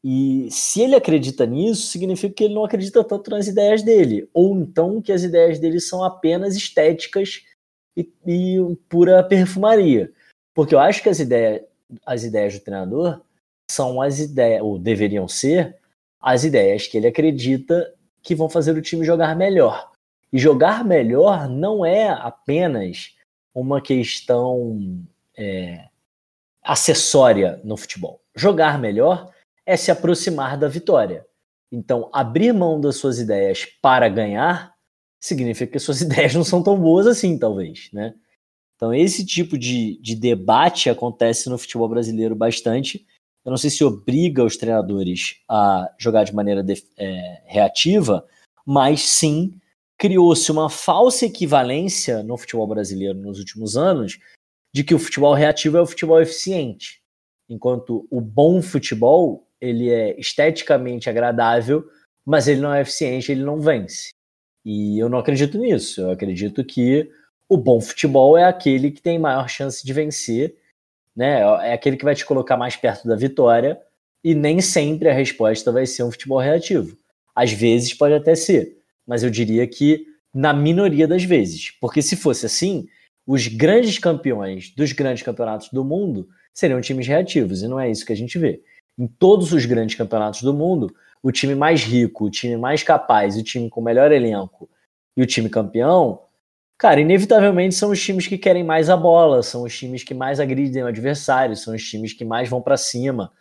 [0.03, 4.57] E se ele acredita nisso, significa que ele não acredita tanto nas ideias dele, ou
[4.57, 7.43] então que as ideias dele são apenas estéticas
[7.99, 10.11] e, e pura perfumaria.
[10.53, 11.61] Porque eu acho que as ideias,
[12.05, 13.21] as ideias do treinador
[13.69, 15.77] são as ideias, ou deveriam ser,
[16.19, 19.91] as ideias que ele acredita que vão fazer o time jogar melhor.
[20.31, 23.15] E jogar melhor não é apenas
[23.53, 25.03] uma questão
[25.37, 25.85] é,
[26.63, 28.21] acessória no futebol.
[28.35, 29.31] Jogar melhor
[29.65, 31.25] é se aproximar da vitória.
[31.71, 34.73] Então, abrir mão das suas ideias para ganhar
[35.19, 38.13] significa que suas ideias não são tão boas assim, talvez, né?
[38.75, 43.05] Então, esse tipo de, de debate acontece no futebol brasileiro bastante
[43.43, 48.25] eu não sei se obriga os treinadores a jogar de maneira de, é, reativa,
[48.65, 49.59] mas sim
[49.97, 54.19] criou-se uma falsa equivalência no futebol brasileiro nos últimos anos
[54.73, 57.01] de que o futebol reativo é o futebol eficiente,
[57.49, 61.83] enquanto o bom futebol ele é esteticamente agradável,
[62.25, 64.11] mas ele não é eficiente, ele não vence.
[64.65, 66.01] E eu não acredito nisso.
[66.01, 67.09] Eu acredito que
[67.49, 70.55] O bom futebol é aquele que tem maior chance de vencer,
[71.15, 71.39] né?
[71.67, 73.81] É aquele que vai te colocar mais perto da vitória,
[74.23, 76.95] e nem sempre a resposta vai ser um futebol reativo.
[77.35, 81.71] Às vezes pode até ser, mas eu diria que na minoria das vezes.
[81.81, 82.87] Porque se fosse assim,
[83.25, 88.05] os grandes campeões dos grandes campeonatos do mundo seriam times reativos, e não é isso
[88.05, 88.61] que a gente vê.
[88.97, 93.35] Em todos os grandes campeonatos do mundo, o time mais rico, o time mais capaz,
[93.37, 94.69] o time com o melhor elenco
[95.15, 96.21] e o time campeão
[96.79, 100.39] Cara, inevitavelmente são os times que querem mais a bola, são os times que mais
[100.39, 103.33] agridem o adversário, são os times que mais vão para cima,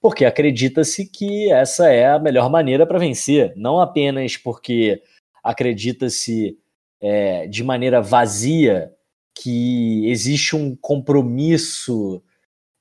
[0.00, 5.02] porque acredita-se que essa é a melhor maneira para vencer, não apenas porque
[5.44, 6.58] acredita-se
[6.98, 8.90] é, de maneira vazia
[9.34, 12.22] que existe um compromisso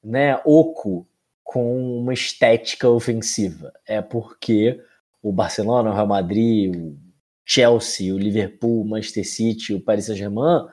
[0.02, 1.06] né, oco
[1.46, 4.82] com uma estética ofensiva, é porque
[5.22, 6.98] o Barcelona, o Real Madrid, o
[7.46, 10.68] Chelsea, o Liverpool, o Manchester City, o Paris Saint-Germain,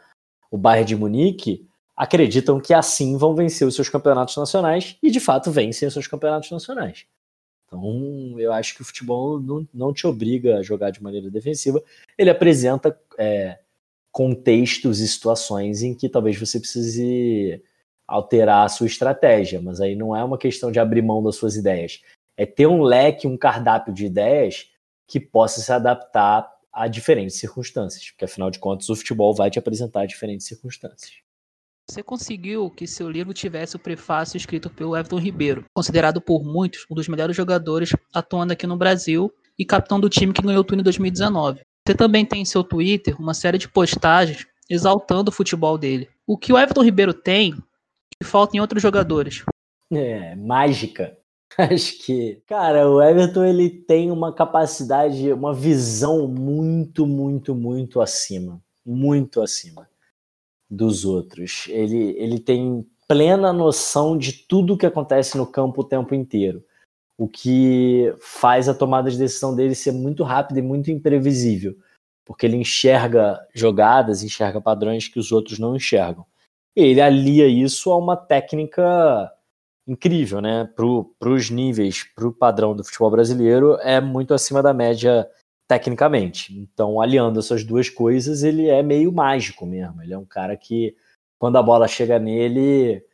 [0.51, 5.21] o Bayern de Munique, acreditam que assim vão vencer os seus campeonatos nacionais e de
[5.21, 7.05] fato vencem os seus campeonatos nacionais.
[7.67, 11.83] Então, eu acho que o futebol não, não te obriga a jogar de maneira defensiva,
[12.17, 13.59] ele apresenta é,
[14.11, 17.63] contextos e situações em que talvez você precise
[18.13, 21.57] alterar a sua estratégia, mas aí não é uma questão de abrir mão das suas
[21.57, 22.03] ideias,
[22.37, 24.71] é ter um leque, um cardápio de ideias
[25.09, 29.59] que possa se adaptar a diferentes circunstâncias, porque afinal de contas o futebol vai te
[29.59, 31.11] apresentar diferentes circunstâncias.
[31.89, 36.87] Você conseguiu que seu livro tivesse o prefácio escrito pelo Everton Ribeiro, considerado por muitos
[36.91, 40.65] um dos melhores jogadores atuando aqui no Brasil e capitão do time que ganhou o
[40.65, 41.61] turno em 2019.
[41.87, 46.09] Você também tem em seu Twitter uma série de postagens exaltando o futebol dele.
[46.27, 47.55] O que o Everton Ribeiro tem,
[48.23, 49.45] falta em outros jogadores.
[49.91, 51.17] É, mágica.
[51.59, 58.63] Acho que, cara, o Everton ele tem uma capacidade, uma visão muito, muito, muito acima,
[58.85, 59.89] muito acima
[60.71, 61.67] dos outros.
[61.69, 66.65] Ele, ele tem plena noção de tudo que acontece no campo o tempo inteiro,
[67.19, 71.77] o que faz a tomada de decisão dele ser muito rápida e muito imprevisível,
[72.25, 76.25] porque ele enxerga jogadas, enxerga padrões que os outros não enxergam.
[76.75, 79.31] Ele alia isso a uma técnica
[79.87, 80.65] incrível, né?
[80.75, 85.29] Para os níveis, para o padrão do futebol brasileiro, é muito acima da média
[85.69, 86.57] tecnicamente.
[86.59, 90.03] Então, aliando essas duas coisas, ele é meio mágico mesmo.
[90.03, 90.97] Ele é um cara que,
[91.39, 93.05] quando a bola chega nele,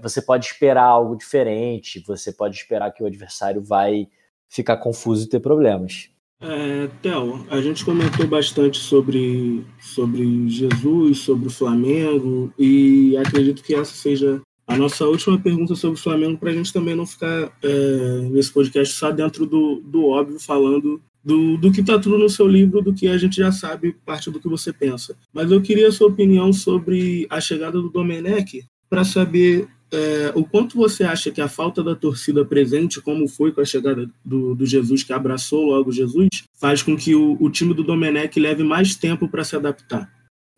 [0.00, 4.08] você pode esperar algo diferente, você pode esperar que o adversário vai
[4.48, 6.10] ficar confuso e ter problemas.
[6.40, 13.74] É, Theo, a gente comentou bastante sobre, sobre Jesus, sobre o Flamengo, e acredito que
[13.74, 17.52] essa seja a nossa última pergunta sobre o Flamengo, para a gente também não ficar
[17.62, 22.30] é, nesse podcast só dentro do, do óbvio, falando do, do que está tudo no
[22.30, 25.14] seu livro, do que a gente já sabe, parte do que você pensa.
[25.34, 30.44] Mas eu queria a sua opinião sobre a chegada do Domenech, para saber é, o
[30.44, 34.54] quanto você acha que a falta da torcida presente, como foi com a chegada do,
[34.54, 38.62] do Jesus, que abraçou logo Jesus, faz com que o, o time do Domenech leve
[38.62, 40.10] mais tempo para se adaptar?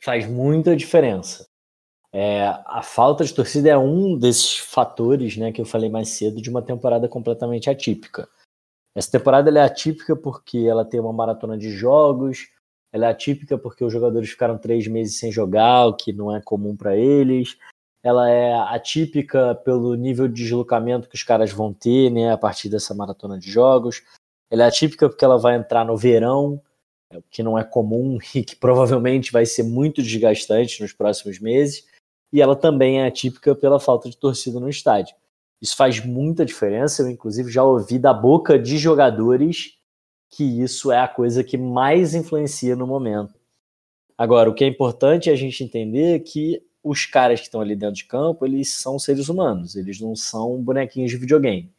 [0.02, 1.46] Faz muita diferença.
[2.14, 6.42] É, a falta de torcida é um desses fatores né, que eu falei mais cedo
[6.42, 8.28] de uma temporada completamente atípica.
[8.94, 12.48] Essa temporada é atípica porque ela tem uma maratona de jogos,
[12.92, 16.42] ela é atípica porque os jogadores ficaram três meses sem jogar, o que não é
[16.42, 17.56] comum para eles.
[18.02, 22.68] Ela é atípica pelo nível de deslocamento que os caras vão ter né, a partir
[22.68, 24.02] dessa maratona de jogos.
[24.50, 26.60] Ela é atípica porque ela vai entrar no verão,
[27.14, 31.86] o que não é comum e que provavelmente vai ser muito desgastante nos próximos meses
[32.32, 35.14] e ela também é atípica pela falta de torcida no estádio.
[35.60, 37.02] Isso faz muita diferença.
[37.02, 39.76] Eu, inclusive, já ouvi da boca de jogadores
[40.30, 43.34] que isso é a coisa que mais influencia no momento.
[44.16, 47.76] Agora, o que é importante é a gente entender que os caras que estão ali
[47.76, 51.72] dentro de campo, eles são seres humanos, eles não são bonequinhos de videogame.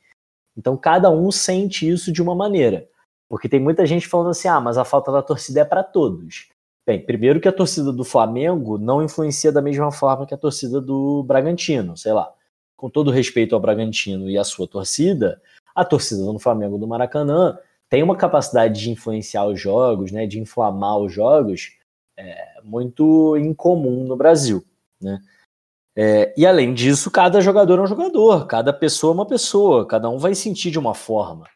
[0.55, 2.87] Então, cada um sente isso de uma maneira.
[3.27, 6.49] Porque tem muita gente falando assim: ah, mas a falta da torcida é para todos.
[6.85, 10.81] Bem, primeiro que a torcida do Flamengo não influencia da mesma forma que a torcida
[10.81, 12.31] do Bragantino, sei lá.
[12.75, 15.41] Com todo respeito ao Bragantino e à sua torcida,
[15.73, 17.57] a torcida do Flamengo do Maracanã
[17.89, 21.77] tem uma capacidade de influenciar os jogos, né, de inflamar os jogos,
[22.17, 24.63] é, muito incomum no Brasil,
[25.03, 25.19] né?
[25.95, 30.09] É, e além disso, cada jogador é um jogador, cada pessoa é uma pessoa, cada
[30.09, 31.47] um vai sentir de uma forma.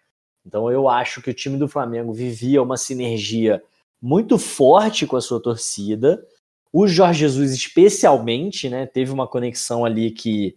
[0.45, 3.61] Então eu acho que o time do Flamengo vivia uma sinergia
[4.01, 6.23] muito forte com a sua torcida.
[6.71, 10.55] O Jorge Jesus, especialmente, né, teve uma conexão ali que,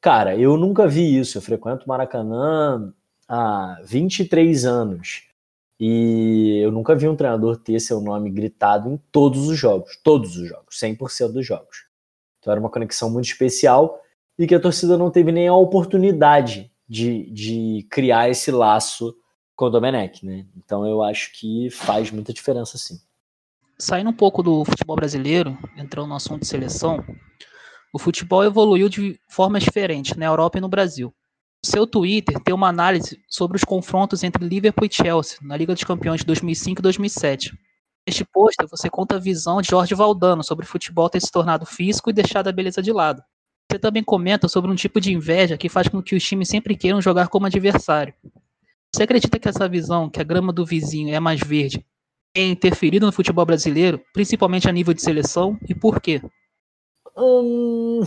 [0.00, 1.38] cara, eu nunca vi isso.
[1.38, 2.92] Eu frequento Maracanã
[3.28, 5.24] há 23 anos.
[5.80, 10.36] E eu nunca vi um treinador ter seu nome gritado em todos os jogos, todos
[10.36, 11.87] os jogos, 100% dos jogos.
[12.38, 14.00] Então era uma conexão muito especial
[14.38, 19.14] e que a torcida não teve nem a oportunidade de, de criar esse laço
[19.54, 20.46] com o Domenech, né?
[20.56, 22.98] Então eu acho que faz muita diferença sim.
[23.78, 27.04] Saindo um pouco do futebol brasileiro, entrando no assunto de seleção,
[27.92, 31.12] o futebol evoluiu de formas diferentes na Europa e no Brasil.
[31.64, 35.84] Seu Twitter tem uma análise sobre os confrontos entre Liverpool e Chelsea na Liga dos
[35.84, 37.58] Campeões de 2005 e 2007.
[38.08, 41.66] Neste pôster, você conta a visão de Jorge Valdano sobre o futebol ter se tornado
[41.66, 43.22] físico e deixado a beleza de lado.
[43.70, 46.74] Você também comenta sobre um tipo de inveja que faz com que os times sempre
[46.74, 48.14] queiram jogar como adversário.
[48.94, 51.84] Você acredita que essa visão, que a grama do vizinho é mais verde,
[52.32, 56.22] tem interferido no futebol brasileiro, principalmente a nível de seleção, e por quê?
[57.14, 58.00] Hum,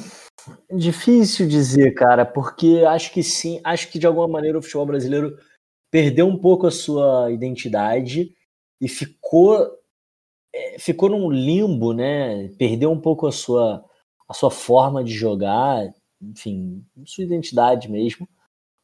[0.75, 5.37] difícil dizer, cara, porque acho que sim, acho que de alguma maneira o futebol brasileiro
[5.91, 8.33] perdeu um pouco a sua identidade
[8.81, 9.80] e ficou é,
[10.79, 12.49] ficou num limbo, né?
[12.57, 13.83] Perdeu um pouco a sua
[14.27, 18.27] a sua forma de jogar, enfim, sua identidade mesmo.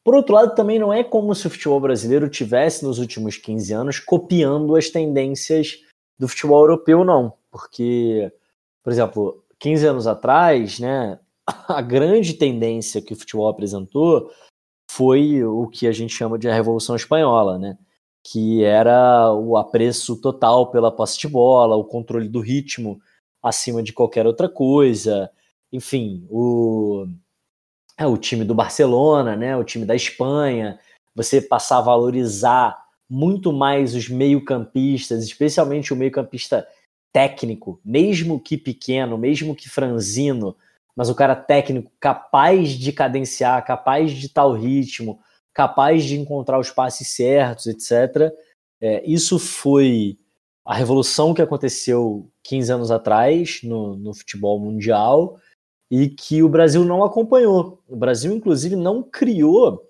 [0.04, 3.72] Por outro lado, também não é como se o futebol brasileiro tivesse nos últimos 15
[3.72, 5.78] anos copiando as tendências
[6.18, 8.30] do futebol europeu, não, porque,
[8.82, 11.18] por exemplo, 15 anos atrás, né,
[11.68, 14.30] a grande tendência que o futebol apresentou
[14.90, 17.78] foi o que a gente chama de a Revolução Espanhola, né?
[18.30, 23.00] Que era o apreço total pela posse de bola, o controle do ritmo
[23.42, 25.30] acima de qualquer outra coisa.
[25.72, 27.06] Enfim, o,
[27.96, 29.56] é, o time do Barcelona, né?
[29.56, 30.78] O time da Espanha.
[31.14, 32.76] Você passar a valorizar
[33.08, 36.66] muito mais os meio-campistas, especialmente o meio-campista
[37.12, 40.54] técnico, mesmo que pequeno, mesmo que franzino,
[40.94, 45.18] mas o cara técnico capaz de cadenciar, capaz de tal ritmo,
[45.58, 48.32] capaz de encontrar os passes certos, etc.
[48.80, 50.16] É, isso foi
[50.64, 55.36] a revolução que aconteceu 15 anos atrás no, no futebol mundial
[55.90, 57.82] e que o Brasil não acompanhou.
[57.88, 59.84] O Brasil, inclusive, não criou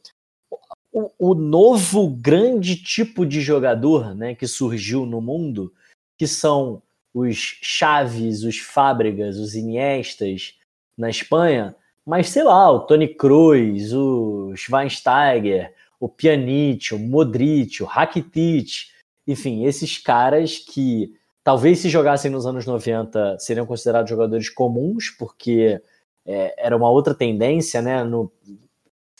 [0.90, 5.70] o, o novo grande tipo de jogador né, que surgiu no mundo,
[6.16, 10.54] que são os Chaves, os Fábregas, os Iniestas
[10.96, 11.76] na Espanha,
[12.08, 18.86] mas sei lá, o Tony Kroos, o Schweinsteiger, o Pjanic, o Modric, o Rakitic,
[19.26, 21.12] enfim, esses caras que
[21.44, 25.82] talvez se jogassem nos anos 90 seriam considerados jogadores comuns, porque
[26.24, 28.02] é, era uma outra tendência, né?
[28.02, 28.32] No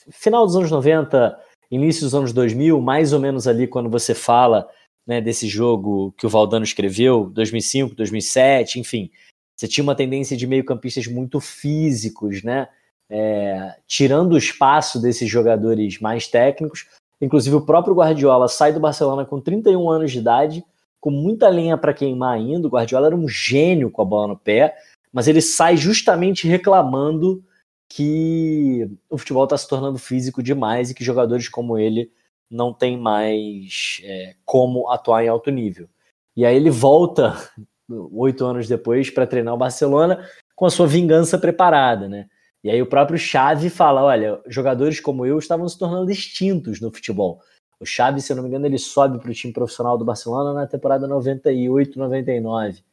[0.09, 4.67] final dos anos 90, início dos anos 2000, mais ou menos ali quando você fala
[5.05, 9.11] né, desse jogo que o Valdano escreveu, 2005, 2007, enfim.
[9.55, 12.67] Você tinha uma tendência de meio-campistas muito físicos, né?
[13.11, 16.85] É, tirando o espaço desses jogadores mais técnicos.
[17.19, 20.63] Inclusive, o próprio Guardiola sai do Barcelona com 31 anos de idade,
[20.99, 22.67] com muita linha para queimar ainda.
[22.67, 24.75] O Guardiola era um gênio com a bola no pé,
[25.11, 27.43] mas ele sai justamente reclamando
[27.89, 32.11] que o futebol está se tornando físico demais e que jogadores como ele
[32.49, 35.87] não tem mais é, como atuar em alto nível.
[36.35, 37.35] E aí ele volta
[38.11, 40.23] oito anos depois para treinar o Barcelona
[40.55, 42.27] com a sua vingança preparada, né?
[42.63, 46.91] E aí o próprio Xavi fala, olha, jogadores como eu estavam se tornando extintos no
[46.91, 47.41] futebol.
[47.79, 50.53] O Xavi, se eu não me engano, ele sobe para o time profissional do Barcelona
[50.53, 52.83] na temporada 98, 99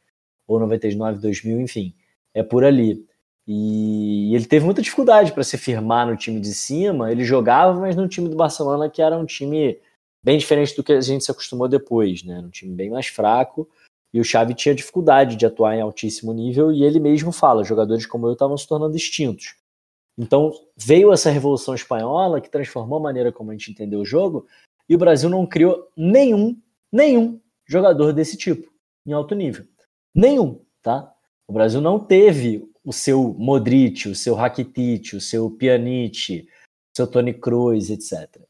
[0.47, 1.95] ou 99, 2000, enfim,
[2.33, 3.05] é por ali.
[3.49, 7.11] E ele teve muita dificuldade para se firmar no time de cima.
[7.11, 9.79] Ele jogava, mas no time do Barcelona, que era um time
[10.23, 12.41] bem diferente do que a gente se acostumou depois, né?
[12.41, 13.69] Um time bem mais fraco.
[14.13, 16.73] E o Xavi tinha dificuldade de atuar em altíssimo nível.
[16.73, 19.57] E ele mesmo fala: jogadores como eu estavam se tornando extintos.
[20.19, 24.47] Então veio essa revolução espanhola que transformou a maneira como a gente entendeu o jogo.
[24.89, 26.57] E o Brasil não criou nenhum,
[26.91, 28.73] nenhum jogador desse tipo
[29.07, 29.67] em alto nível.
[30.15, 31.13] Nenhum, tá?
[31.47, 37.07] O Brasil não teve o seu Modric, o seu Rakitic, o seu Pjanic, o seu
[37.07, 38.41] Tony Kroos, etc.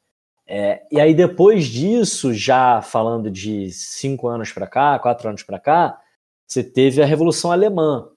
[0.49, 5.59] É, e aí depois disso, já falando de cinco anos para cá, quatro anos para
[5.59, 6.01] cá,
[6.47, 8.09] você teve a Revolução Alemã,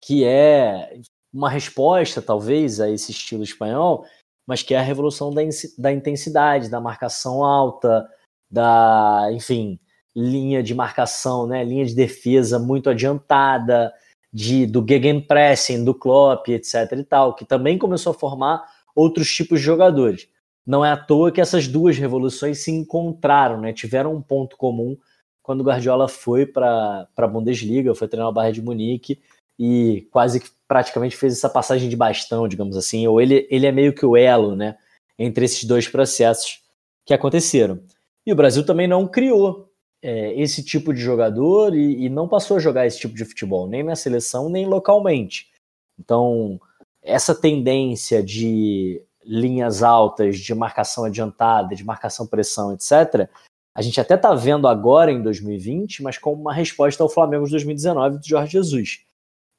[0.00, 1.00] que é
[1.32, 4.04] uma resposta talvez a esse estilo espanhol,
[4.46, 5.42] mas que é a revolução da,
[5.78, 8.08] da intensidade, da marcação alta,
[8.50, 9.80] da, enfim,
[10.14, 13.92] linha de marcação, né, linha de defesa muito adiantada,
[14.32, 18.64] de, do Gegenpressing, do Klopp, etc e tal, que também começou a formar
[18.94, 20.28] outros tipos de jogadores.
[20.66, 23.72] Não é à toa que essas duas revoluções se encontraram, né?
[23.72, 24.96] tiveram um ponto comum
[25.42, 29.20] quando Guardiola foi para a Bundesliga, foi treinar o Bayern de Munique
[29.58, 33.72] e quase que praticamente fez essa passagem de bastão, digamos assim, ou ele, ele é
[33.72, 34.76] meio que o elo né,
[35.18, 36.62] entre esses dois processos
[37.04, 37.82] que aconteceram.
[38.24, 39.68] E o Brasil também não criou
[40.00, 43.68] é, esse tipo de jogador e, e, não passou a jogar esse tipo de futebol,
[43.68, 45.50] nem na seleção, nem localmente.
[45.98, 46.60] Então,
[47.02, 53.28] essa tendência de linhas altas, de marcação adiantada, de marcação pressão, etc.,
[53.74, 57.52] a gente até está vendo agora em 2020, mas como uma resposta ao Flamengo de
[57.52, 59.04] 2019 do Jorge Jesus.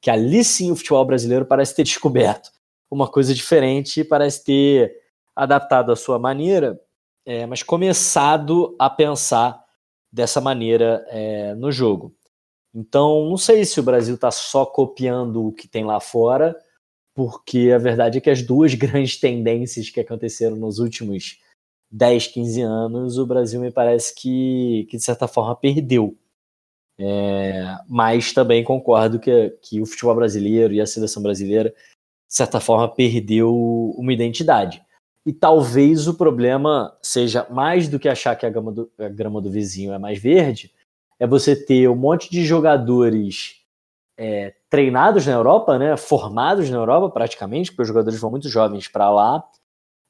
[0.00, 2.50] Que ali sim o futebol brasileiro parece ter descoberto
[2.90, 4.94] uma coisa diferente, parece ter
[5.34, 6.80] adaptado a sua maneira,
[7.26, 9.64] é, mas começado a pensar
[10.12, 12.14] dessa maneira é, no jogo.
[12.72, 16.56] Então, não sei se o Brasil está só copiando o que tem lá fora,
[17.14, 21.38] porque a verdade é que as duas grandes tendências que aconteceram nos últimos
[21.90, 26.16] 10, 15 anos, o Brasil me parece que, que de certa forma perdeu.
[26.98, 32.60] É, mas também concordo que, que o futebol brasileiro e a seleção brasileira, de certa
[32.60, 33.54] forma, perdeu
[33.96, 34.82] uma identidade.
[35.26, 39.40] E talvez o problema seja mais do que achar que a grama do, a grama
[39.40, 40.72] do vizinho é mais verde,
[41.18, 43.63] é você ter um monte de jogadores
[44.16, 48.88] é, treinados na Europa, né, formados na Europa praticamente, porque os jogadores vão muito jovens
[48.88, 49.44] para lá,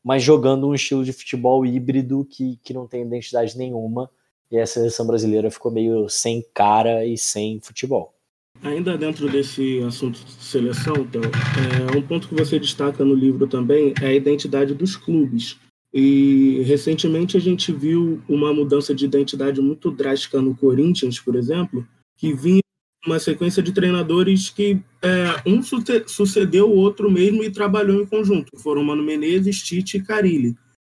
[0.02, 4.10] mas jogando um estilo de futebol híbrido que, que não tem identidade nenhuma,
[4.50, 8.14] e a seleção brasileira ficou meio sem cara e sem futebol.
[8.62, 13.46] Ainda dentro desse assunto de seleção, então, é, um ponto que você destaca no livro
[13.46, 15.58] também é a identidade dos clubes.
[15.92, 21.86] E recentemente a gente viu uma mudança de identidade muito drástica no Corinthians, por exemplo,
[22.16, 22.63] que vinha
[23.06, 25.60] uma sequência de treinadores que é, um
[26.06, 28.58] sucedeu o outro mesmo e trabalhou em conjunto.
[28.58, 30.56] Foram Mano Menezes, Tite e Carilli.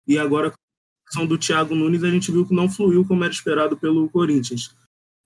[0.08, 3.24] E agora, com a questão do Thiago Nunes, a gente viu que não fluiu como
[3.24, 4.76] era esperado pelo Corinthians.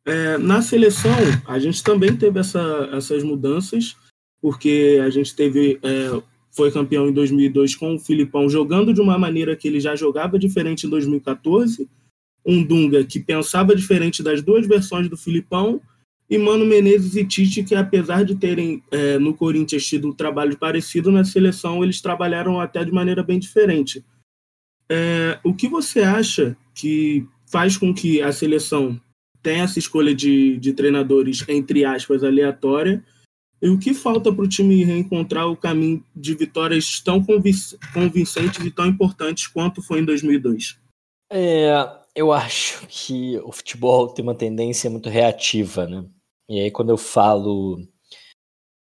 [0.06, 1.12] É, na seleção,
[1.46, 3.98] a gente também teve essa, essas mudanças,
[4.42, 6.22] porque a gente teve é,
[6.52, 10.40] foi campeão em 2002 com o Filipão jogando de uma maneira que ele já jogava
[10.40, 11.88] diferente em 2014,
[12.46, 15.82] um Dunga que pensava diferente das duas versões do Filipão,
[16.30, 20.58] e Mano Menezes e Tite, que apesar de terem é, no Corinthians tido um trabalho
[20.58, 24.06] parecido, na seleção eles trabalharam até de maneira bem diferente.
[24.88, 29.00] É, o que você acha que faz com que a seleção
[29.42, 33.04] tem essa escolha de, de treinadores, entre aspas, aleatória.
[33.62, 38.72] E o que falta para o time reencontrar o caminho de vitórias tão convincentes e
[38.72, 40.78] tão importantes quanto foi em 2002?
[41.32, 46.06] É, eu acho que o futebol tem uma tendência muito reativa, né?
[46.50, 47.78] E aí quando eu falo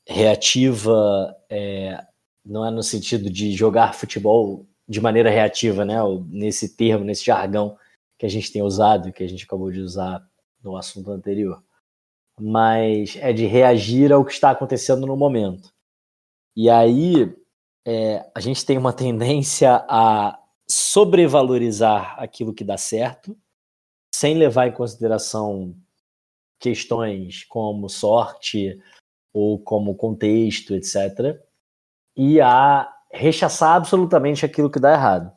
[0.09, 2.03] reativa, é,
[2.44, 5.96] não é no sentido de jogar futebol de maneira reativa, né?
[6.28, 7.76] Nesse termo, nesse jargão
[8.18, 10.26] que a gente tem usado, que a gente acabou de usar
[10.62, 11.62] no assunto anterior,
[12.40, 15.70] mas é de reagir ao que está acontecendo no momento.
[16.57, 17.34] E aí
[17.86, 20.38] é, a gente tem uma tendência a
[20.68, 23.36] sobrevalorizar aquilo que dá certo,
[24.14, 25.74] sem levar em consideração
[26.62, 28.80] questões como sorte
[29.34, 31.36] ou como contexto, etc.
[32.16, 35.32] E a rechaçar absolutamente aquilo que dá errado.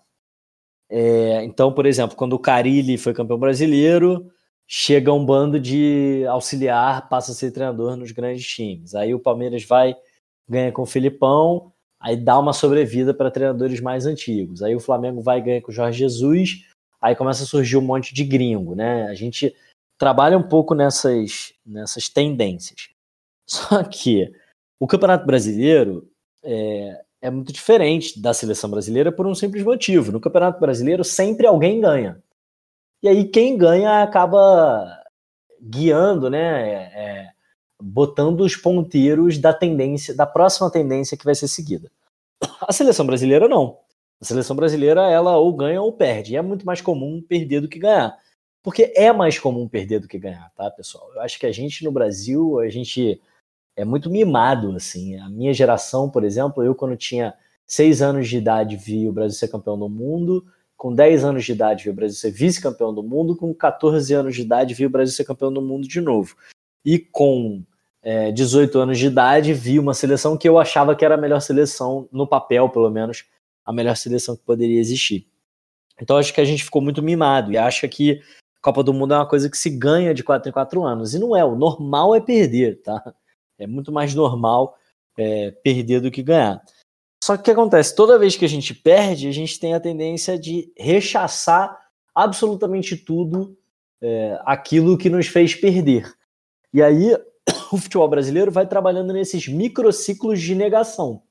[0.87, 4.31] É, então, por exemplo, quando o Carilli foi campeão brasileiro,
[4.67, 8.93] chega um bando de auxiliar, passa a ser treinador nos grandes times.
[8.93, 9.95] Aí o Palmeiras vai,
[10.47, 14.61] ganha com o Filipão, aí dá uma sobrevida para treinadores mais antigos.
[14.61, 16.65] Aí o Flamengo vai ganha com o Jorge Jesus,
[17.01, 19.07] aí começa a surgir um monte de gringo, né?
[19.07, 19.55] A gente
[19.97, 22.89] trabalha um pouco nessas, nessas tendências.
[23.47, 24.31] Só que
[24.79, 26.09] o Campeonato Brasileiro
[26.43, 30.11] é, é muito diferente da seleção brasileira por um simples motivo.
[30.11, 32.21] No Campeonato Brasileiro sempre alguém ganha.
[33.01, 35.03] E aí quem ganha acaba
[35.61, 36.69] guiando, né?
[36.69, 37.29] É, é,
[37.81, 41.91] botando os ponteiros da tendência, da próxima tendência que vai ser seguida.
[42.61, 43.79] A seleção brasileira não.
[44.21, 46.33] A seleção brasileira ela ou ganha ou perde.
[46.33, 48.17] E é muito mais comum perder do que ganhar.
[48.65, 51.09] Porque é mais comum perder do que ganhar, tá, pessoal?
[51.13, 53.21] Eu acho que a gente no Brasil, a gente
[53.77, 55.17] é muito mimado, assim.
[55.19, 57.33] A minha geração, por exemplo, eu quando tinha
[57.65, 60.43] seis anos de idade vi o Brasil ser campeão do mundo
[60.77, 64.35] com 10 anos de idade viu o Brasil ser vice-campeão do mundo, com 14 anos
[64.35, 66.35] de idade viu o Brasil ser campeão do mundo de novo.
[66.83, 67.63] E com
[68.01, 71.39] é, 18 anos de idade vi uma seleção que eu achava que era a melhor
[71.39, 73.25] seleção, no papel pelo menos,
[73.65, 75.27] a melhor seleção que poderia existir.
[75.99, 78.21] Então acho que a gente ficou muito mimado e acha que
[78.65, 81.13] Copa do Mundo é uma coisa que se ganha de 4 em 4 anos.
[81.13, 83.13] E não é, o normal é perder, tá?
[83.59, 84.75] É muito mais normal
[85.15, 86.63] é, perder do que ganhar.
[87.23, 87.95] Só que o que acontece?
[87.95, 91.79] Toda vez que a gente perde, a gente tem a tendência de rechaçar
[92.13, 93.55] absolutamente tudo
[94.01, 96.11] é, aquilo que nos fez perder.
[96.73, 97.15] E aí
[97.71, 101.21] o futebol brasileiro vai trabalhando nesses microciclos de negação.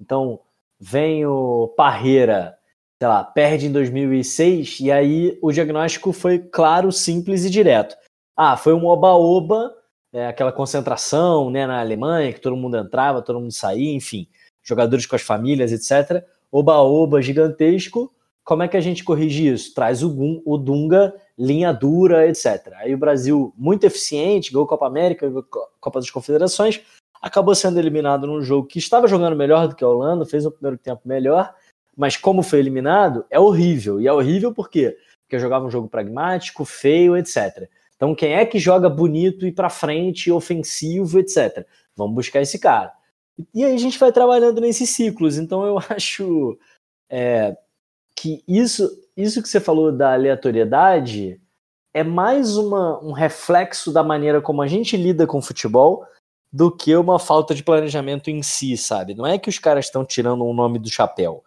[0.00, 0.38] Então,
[0.78, 2.56] vem o Parreira
[3.00, 7.96] sei lá, perde em 2006 e aí o diagnóstico foi claro, simples e direto.
[8.36, 9.72] Ah, foi um oba-oba,
[10.12, 14.26] é, aquela concentração né, na Alemanha, que todo mundo entrava, todo mundo saía, enfim,
[14.62, 16.24] jogadores com as famílias, etc.
[16.50, 18.12] Oba-oba gigantesco.
[18.44, 19.74] Como é que a gente corrige isso?
[19.74, 22.72] Traz o, o Dunga, linha dura, etc.
[22.76, 25.44] Aí o Brasil, muito eficiente, ganhou Copa América, ganhou
[25.80, 26.80] Copa das Confederações,
[27.20, 30.50] acabou sendo eliminado num jogo que estava jogando melhor do que a Holanda, fez um
[30.50, 31.54] primeiro tempo melhor,
[31.98, 34.00] mas como foi eliminado, é horrível.
[34.00, 34.96] E é horrível por quê?
[35.22, 37.68] Porque jogava um jogo pragmático, feio, etc.
[37.96, 41.66] Então, quem é que joga bonito e para frente, ofensivo, etc.
[41.96, 42.92] Vamos buscar esse cara.
[43.52, 45.38] E aí a gente vai trabalhando nesses ciclos.
[45.38, 46.56] Então, eu acho
[47.10, 47.56] é,
[48.14, 51.40] que isso, isso que você falou da aleatoriedade
[51.92, 56.06] é mais uma, um reflexo da maneira como a gente lida com o futebol
[56.52, 59.16] do que uma falta de planejamento em si, sabe?
[59.16, 61.42] Não é que os caras estão tirando um nome do chapéu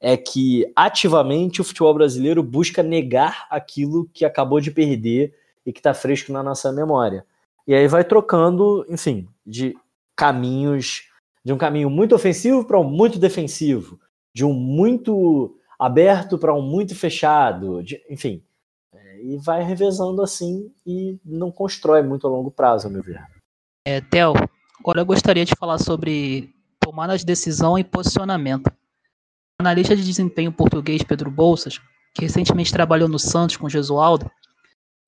[0.00, 5.34] é que ativamente o futebol brasileiro busca negar aquilo que acabou de perder
[5.64, 7.24] e que está fresco na nossa memória.
[7.66, 9.76] E aí vai trocando, enfim, de
[10.14, 11.08] caminhos,
[11.44, 13.98] de um caminho muito ofensivo para um muito defensivo,
[14.34, 18.42] de um muito aberto para um muito fechado, de, enfim.
[18.94, 23.20] É, e vai revezando assim e não constrói muito a longo prazo, a meu ver.
[23.84, 24.34] É, Theo,
[24.78, 28.70] agora eu gostaria de falar sobre tomada de decisão e posicionamento.
[29.58, 31.80] Analista de desempenho português Pedro Bolsas,
[32.14, 34.30] que recentemente trabalhou no Santos com Gesualdo,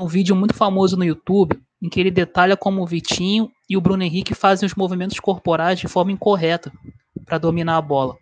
[0.01, 3.81] um vídeo muito famoso no YouTube em que ele detalha como o Vitinho e o
[3.81, 6.73] Bruno Henrique fazem os movimentos corporais de forma incorreta
[7.27, 8.17] para dominar a bola.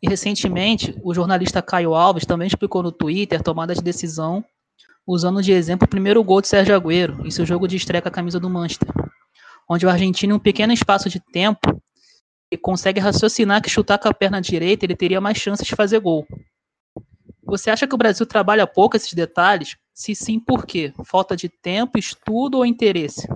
[0.00, 4.44] E recentemente, o jornalista Caio Alves também explicou no Twitter a tomada de decisão
[5.06, 8.08] usando de exemplo o primeiro gol de Sérgio Agüero em seu jogo de estreia com
[8.08, 8.88] a camisa do Manchester,
[9.68, 11.82] onde o argentino em um pequeno espaço de tempo
[12.56, 16.26] consegue raciocinar que chutar com a perna direita ele teria mais chances de fazer gol.
[17.44, 19.76] Você acha que o Brasil trabalha pouco esses detalhes?
[19.92, 20.92] Se sim, por quê?
[21.04, 23.26] Falta de tempo, estudo ou interesse?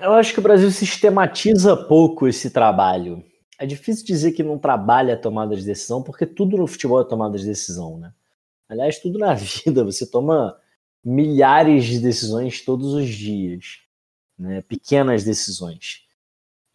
[0.00, 3.24] eu acho que o Brasil sistematiza pouco esse trabalho.
[3.58, 7.04] É difícil dizer que não trabalha a tomada de decisão, porque tudo no futebol é
[7.04, 8.12] tomada de decisão, né?
[8.68, 10.56] Aliás, tudo na vida, você toma
[11.02, 13.78] milhares de decisões todos os dias,
[14.38, 14.60] né?
[14.62, 16.05] Pequenas decisões.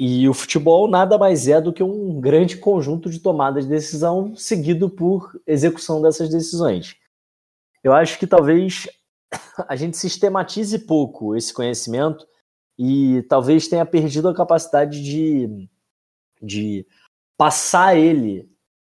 [0.03, 4.35] E o futebol nada mais é do que um grande conjunto de tomadas de decisão
[4.35, 6.95] seguido por execução dessas decisões.
[7.83, 8.89] Eu acho que talvez
[9.69, 12.25] a gente sistematize pouco esse conhecimento
[12.79, 15.69] e talvez tenha perdido a capacidade de,
[16.41, 16.83] de
[17.37, 18.49] passar ele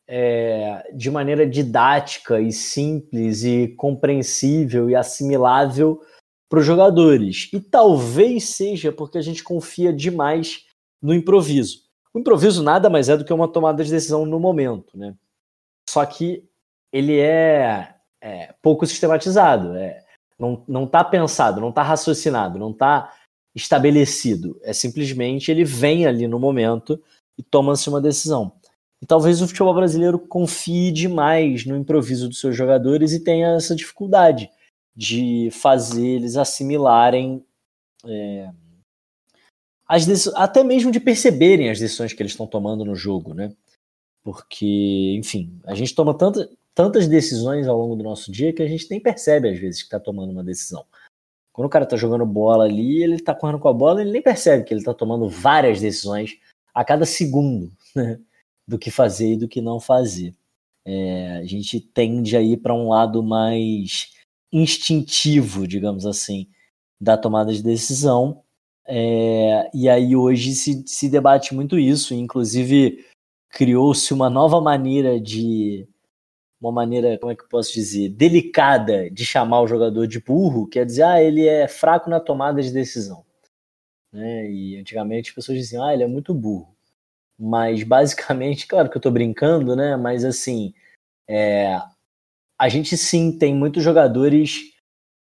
[0.07, 6.01] é, de maneira didática e simples e compreensível e assimilável
[6.49, 7.51] para os jogadores.
[7.53, 10.71] E talvez seja porque a gente confia demais
[11.03, 11.83] no improviso.
[12.15, 15.15] O improviso nada mais é do que uma tomada de decisão no momento, né?
[15.89, 16.45] Só que
[16.93, 20.05] ele é, é pouco sistematizado, é,
[20.39, 23.13] não, não tá pensado, não está raciocinado, não está
[23.55, 24.59] estabelecido.
[24.63, 27.03] É simplesmente ele vem ali no momento
[27.37, 28.53] e toma-se uma decisão.
[29.01, 33.75] E talvez o futebol brasileiro confie demais no improviso dos seus jogadores e tenha essa
[33.75, 34.49] dificuldade
[34.95, 37.45] de fazer eles assimilarem
[38.07, 38.51] é,
[39.93, 43.55] as até mesmo de perceberem as decisões que eles estão tomando no jogo, né?
[44.25, 48.67] Porque, enfim, a gente toma tanta, tantas decisões ao longo do nosso dia que a
[48.67, 50.87] gente nem percebe às vezes que está tomando uma decisão.
[51.53, 54.23] Quando o cara está jogando bola ali, ele está correndo com a bola, ele nem
[54.23, 56.39] percebe que ele está tomando várias decisões
[56.73, 58.19] a cada segundo né?
[58.67, 60.35] do que fazer e do que não fazer.
[60.87, 64.11] É, a gente tende a ir para um lado mais
[64.51, 66.49] instintivo, digamos assim,
[66.99, 68.43] da tomada de decisão
[68.87, 73.05] é, e aí hoje se, se debate muito isso, inclusive
[73.51, 75.87] criou-se uma nova maneira de.
[76.61, 80.69] Uma maneira, como é que eu posso dizer, delicada de chamar o jogador de burro,
[80.69, 83.25] quer dizer, ah, ele é fraco na tomada de decisão.
[84.13, 84.49] Né?
[84.49, 86.73] E antigamente as pessoas diziam, ah, ele é muito burro.
[87.37, 89.97] Mas basicamente, claro que eu tô brincando, né?
[89.97, 90.73] Mas assim,
[91.29, 91.81] é,
[92.57, 94.72] a gente sim tem muitos jogadores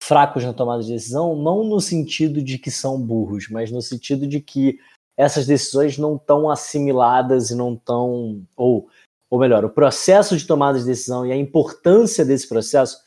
[0.09, 4.27] fracos na tomada de decisão, não no sentido de que são burros, mas no sentido
[4.27, 4.81] de que
[5.15, 8.43] essas decisões não estão assimiladas e não estão.
[8.57, 8.89] Ou,
[9.29, 12.99] ou melhor, o processo de tomada de decisão e a importância desse processo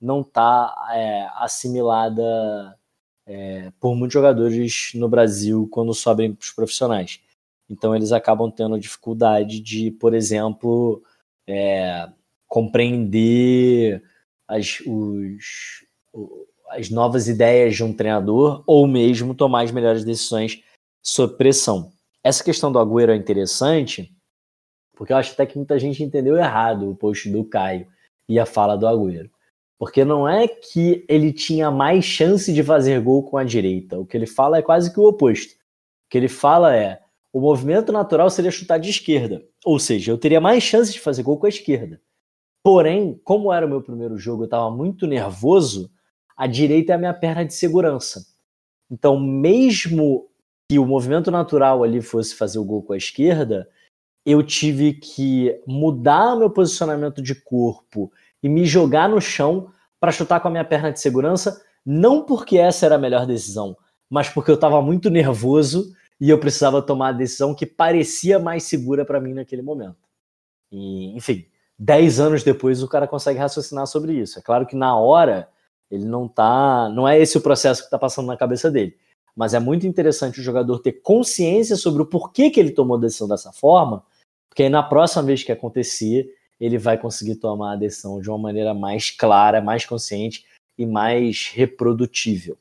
[0.00, 2.78] não está é, assimilada
[3.26, 7.20] é, por muitos jogadores no Brasil quando sobem para os profissionais.
[7.68, 11.02] Então eles acabam tendo dificuldade de, por exemplo,
[11.46, 12.08] é,
[12.48, 14.02] compreender
[14.48, 15.84] as, os,
[16.68, 20.62] as novas ideias de um treinador ou mesmo tomar as melhores decisões
[21.02, 21.92] sob pressão.
[22.22, 24.12] Essa questão do Agüero é interessante,
[24.96, 27.86] porque eu acho até que muita gente entendeu errado o post do Caio.
[28.28, 29.30] e a fala do Agüero.
[29.78, 33.98] Porque não é que ele tinha mais chance de fazer gol com a direita.
[33.98, 35.52] O que ele fala é quase que o oposto.
[35.52, 37.00] O que ele fala é:
[37.32, 39.44] o movimento natural seria chutar de esquerda.
[39.64, 42.00] Ou seja, eu teria mais chance de fazer gol com a esquerda.
[42.64, 45.90] Porém, como era o meu primeiro jogo, eu estava muito nervoso,
[46.36, 48.26] a direita é a minha perna de segurança.
[48.90, 50.28] Então, mesmo
[50.68, 53.68] que o movimento natural ali fosse fazer o gol com a esquerda,
[54.24, 58.12] eu tive que mudar meu posicionamento de corpo
[58.42, 59.70] e me jogar no chão
[60.00, 63.76] para chutar com a minha perna de segurança, não porque essa era a melhor decisão,
[64.10, 68.64] mas porque eu estava muito nervoso e eu precisava tomar a decisão que parecia mais
[68.64, 69.96] segura para mim naquele momento.
[70.72, 71.46] E, enfim,
[71.78, 74.38] dez anos depois o cara consegue raciocinar sobre isso.
[74.38, 75.48] É claro que na hora
[75.90, 78.96] ele não tá, não é esse o processo que está passando na cabeça dele,
[79.34, 83.00] mas é muito interessante o jogador ter consciência sobre o porquê que ele tomou a
[83.00, 84.02] decisão dessa forma,
[84.48, 88.38] porque aí na próxima vez que acontecer ele vai conseguir tomar a decisão de uma
[88.38, 90.46] maneira mais clara, mais consciente
[90.78, 92.56] e mais reprodutível.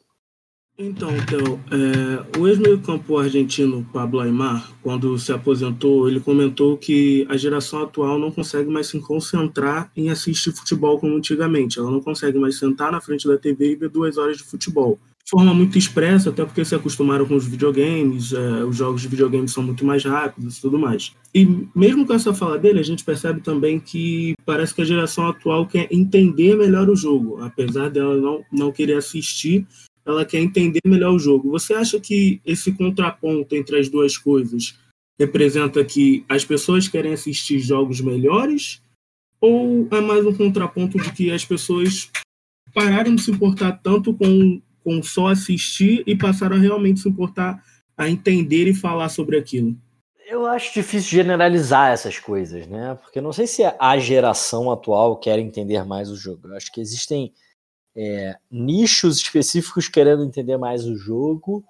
[0.78, 7.38] Então, Theo, é, o ex-meio-campo argentino Pablo Aymar, quando se aposentou, ele comentou que a
[7.38, 11.80] geração atual não consegue mais se concentrar em assistir futebol como antigamente.
[11.80, 15.00] Ela não consegue mais sentar na frente da TV e ver duas horas de futebol
[15.26, 19.08] de forma muito expressa, até porque se acostumaram com os videogames, é, os jogos de
[19.08, 21.16] videogames são muito mais rápidos e tudo mais.
[21.34, 25.28] E mesmo com essa fala dele, a gente percebe também que parece que a geração
[25.28, 29.66] atual quer entender melhor o jogo, apesar dela não, não querer assistir,
[30.06, 31.52] ela quer entender melhor o jogo.
[31.52, 34.78] Você acha que esse contraponto entre as duas coisas
[35.20, 38.82] representa que as pessoas querem assistir jogos melhores?
[39.42, 42.12] Ou é mais um contraponto de que as pessoas
[42.74, 47.62] pararam de se importar tanto com com só assistir e passaram a realmente se importar
[47.98, 49.76] a entender e falar sobre aquilo?
[50.28, 52.96] Eu acho difícil generalizar essas coisas, né?
[53.02, 56.48] Porque não sei se a geração atual quer entender mais o jogo.
[56.48, 57.34] Eu acho que existem
[57.96, 61.64] é, nichos específicos querendo entender mais o jogo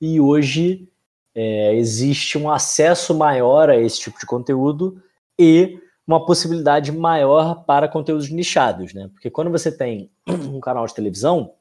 [0.00, 0.88] e hoje
[1.34, 5.02] é, existe um acesso maior a esse tipo de conteúdo
[5.38, 9.08] e uma possibilidade maior para conteúdos nichados, né?
[9.12, 11.52] Porque quando você tem um canal de televisão,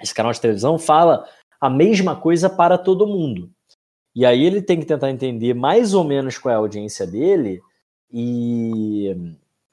[0.00, 1.26] esse canal de televisão fala
[1.60, 3.50] a mesma coisa para todo mundo.
[4.14, 7.60] E aí ele tem que tentar entender mais ou menos qual é a audiência dele
[8.12, 9.16] e,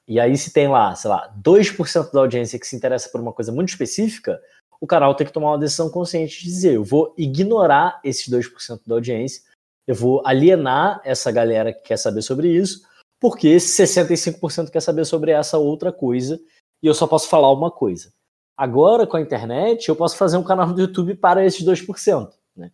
[0.08, 3.32] e aí se tem lá, sei lá, 2% da audiência que se interessa por uma
[3.32, 4.40] coisa muito específica,
[4.80, 8.80] o canal tem que tomar uma decisão consciente de dizer, eu vou ignorar esses 2%
[8.86, 9.42] da audiência,
[9.86, 12.82] eu vou alienar essa galera que quer saber sobre isso,
[13.18, 16.40] porque 65% quer saber sobre essa outra coisa
[16.82, 18.12] e eu só posso falar uma coisa.
[18.56, 22.30] Agora, com a internet, eu posso fazer um canal do YouTube para esses 2%.
[22.56, 22.70] Né?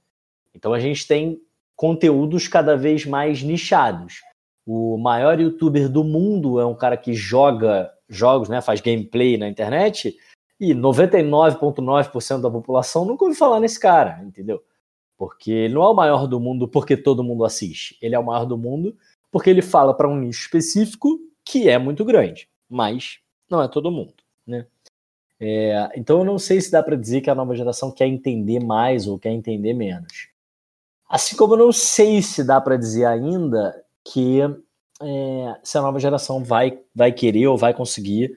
[0.54, 1.40] Então a gente tem
[1.74, 4.20] conteúdos cada vez mais nichados.
[4.66, 9.48] O maior youtuber do mundo é um cara que joga jogos, né, faz gameplay na
[9.48, 10.16] internet,
[10.60, 14.62] e 99,9% da população nunca ouviu falar nesse cara, entendeu?
[15.16, 17.96] Porque ele não é o maior do mundo porque todo mundo assiste.
[18.00, 18.96] Ele é o maior do mundo
[19.30, 23.18] porque ele fala para um nicho específico que é muito grande, mas
[23.50, 24.14] não é todo mundo,
[24.46, 24.66] né?
[25.40, 28.60] É, então eu não sei se dá para dizer que a nova geração quer entender
[28.60, 30.28] mais ou quer entender menos.
[31.08, 35.98] Assim como eu não sei se dá para dizer ainda que é, se a nova
[35.98, 38.32] geração vai, vai querer ou vai conseguir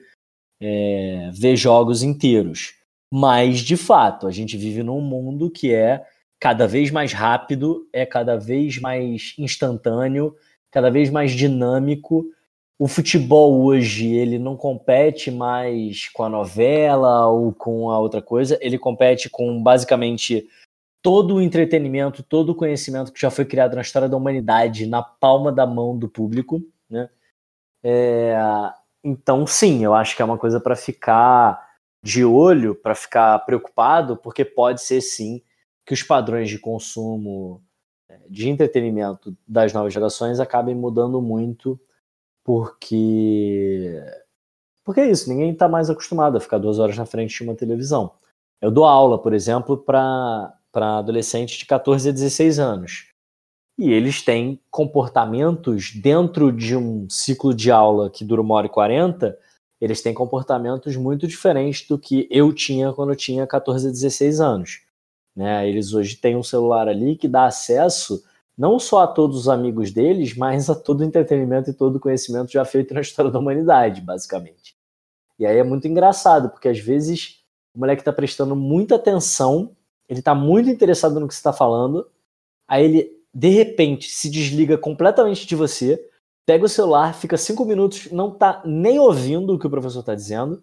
[0.60, 2.74] é, ver jogos inteiros.
[3.12, 6.04] Mas, de fato, a gente vive num mundo que é
[6.40, 10.34] cada vez mais rápido, é cada vez mais instantâneo,
[10.70, 12.26] cada vez mais dinâmico
[12.78, 18.58] o futebol hoje ele não compete mais com a novela ou com a outra coisa,
[18.60, 20.46] ele compete com basicamente
[21.02, 25.02] todo o entretenimento, todo o conhecimento que já foi criado na história da humanidade na
[25.02, 27.08] palma da mão do público, né?
[27.82, 28.36] É,
[29.04, 31.64] então, sim, eu acho que é uma coisa para ficar
[32.02, 35.42] de olho, para ficar preocupado, porque pode ser sim
[35.84, 37.62] que os padrões de consumo
[38.08, 41.80] é, de entretenimento das novas gerações acabem mudando muito
[42.44, 44.00] porque
[44.84, 47.56] porque é isso, ninguém está mais acostumado a ficar duas horas na frente de uma
[47.56, 48.12] televisão.
[48.60, 53.08] Eu dou aula, por exemplo, para adolescentes de 14 a 16 anos.
[53.78, 58.70] E eles têm comportamentos dentro de um ciclo de aula que dura uma hora e
[58.70, 59.38] quarenta,
[59.80, 64.40] eles têm comportamentos muito diferentes do que eu tinha quando eu tinha 14 a 16
[64.40, 64.80] anos.
[65.34, 65.68] Né?
[65.68, 68.24] Eles hoje têm um celular ali que dá acesso
[68.56, 72.00] não só a todos os amigos deles, mas a todo o entretenimento e todo o
[72.00, 74.74] conhecimento já feito na história da humanidade, basicamente.
[75.38, 77.42] E aí é muito engraçado, porque às vezes
[77.74, 79.76] o moleque está prestando muita atenção,
[80.08, 82.06] ele está muito interessado no que você está falando,
[82.68, 86.00] aí ele, de repente, se desliga completamente de você,
[86.44, 90.14] pega o celular, fica cinco minutos, não tá nem ouvindo o que o professor está
[90.14, 90.62] dizendo,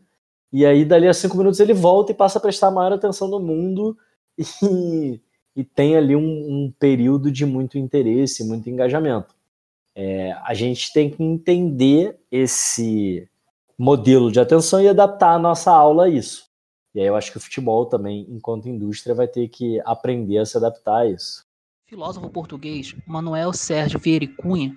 [0.52, 3.28] e aí dali a cinco minutos ele volta e passa a prestar a maior atenção
[3.28, 3.98] no mundo
[4.38, 5.20] e,
[5.56, 9.36] e tem ali um, um período de muito interesse, muito engajamento.
[9.96, 13.28] É, a gente tem que entender esse
[13.78, 16.53] modelo de atenção e adaptar a nossa aula a isso.
[16.94, 20.46] E aí eu acho que o futebol também, enquanto indústria, vai ter que aprender a
[20.46, 21.44] se adaptar a isso.
[21.86, 24.76] Filósofo português Manuel Sérgio Vieira Cunha,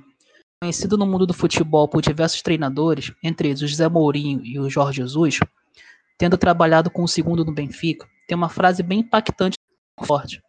[0.60, 4.68] conhecido no mundo do futebol por diversos treinadores, entre eles o José Mourinho e o
[4.70, 5.40] Jorge Jesus,
[6.18, 9.58] tendo trabalhado com o segundo no Benfica, tem uma frase bem impactante
[10.04, 10.42] forte,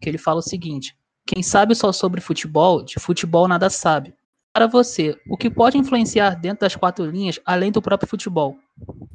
[0.00, 0.96] que ele fala o seguinte:
[1.26, 4.14] quem sabe só sobre futebol, de futebol nada sabe.
[4.52, 8.58] Para você, o que pode influenciar dentro das quatro linhas, além do próprio futebol?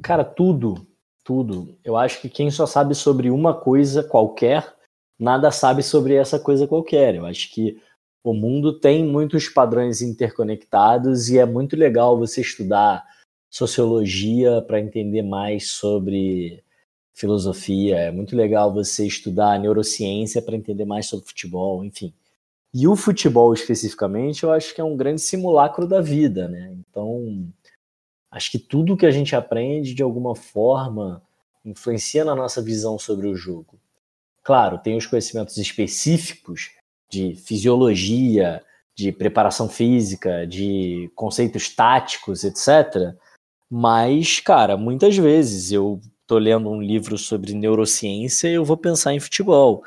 [0.01, 0.87] Cara, tudo,
[1.27, 1.77] tudo.
[1.83, 4.73] Eu acho que quem só sabe sobre uma coisa qualquer,
[5.19, 7.15] nada sabe sobre essa coisa qualquer.
[7.15, 7.77] Eu acho que
[8.23, 13.05] o mundo tem muitos padrões interconectados e é muito legal você estudar
[13.49, 16.63] sociologia para entender mais sobre
[17.13, 22.13] filosofia, é muito legal você estudar neurociência para entender mais sobre futebol, enfim.
[22.73, 26.73] E o futebol especificamente, eu acho que é um grande simulacro da vida, né?
[26.89, 27.49] Então,
[28.37, 31.21] acho que tudo que a gente aprende de alguma forma
[31.65, 33.79] influencia na nossa visão sobre o jogo.
[34.43, 36.71] Claro, tem os conhecimentos específicos
[37.09, 38.63] de fisiologia,
[38.95, 43.13] de preparação física, de conceitos táticos, etc.
[43.69, 49.19] Mas, cara, muitas vezes eu tô lendo um livro sobre neurociência, eu vou pensar em
[49.19, 49.83] futebol.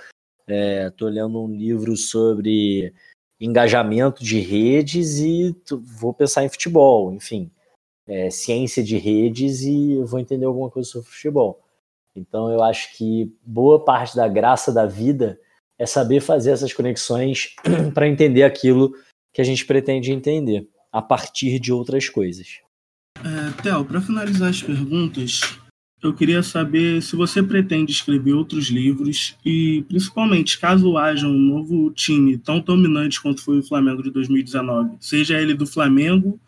[0.46, 2.92] É, tô lendo um livro sobre
[3.40, 5.57] engajamento de redes e
[5.98, 7.51] vou pensar em futebol, enfim,
[8.11, 11.62] é, ciência de redes e eu vou entender alguma coisa sobre futebol.
[12.16, 15.38] Então eu acho que boa parte da graça da vida
[15.78, 17.54] é saber fazer essas conexões
[17.94, 18.92] para entender aquilo
[19.32, 22.58] que a gente pretende entender a partir de outras coisas.
[23.24, 25.40] É, Theo, para finalizar as perguntas,
[26.02, 31.92] eu queria saber se você pretende escrever outros livros e, principalmente, caso haja um novo
[31.92, 36.40] time tão dominante quanto foi o Flamengo de 2019, seja ele do Flamengo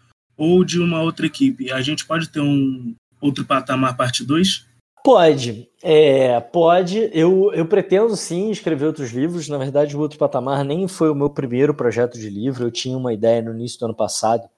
[0.42, 4.66] ou de uma outra equipe, a gente pode ter um outro patamar parte 2?
[5.04, 7.08] Pode, é, pode.
[7.12, 9.48] Eu, eu pretendo sim escrever outros livros.
[9.48, 12.64] Na verdade, o Outro Patamar nem foi o meu primeiro projeto de livro.
[12.64, 14.48] Eu tinha uma ideia no início do ano passado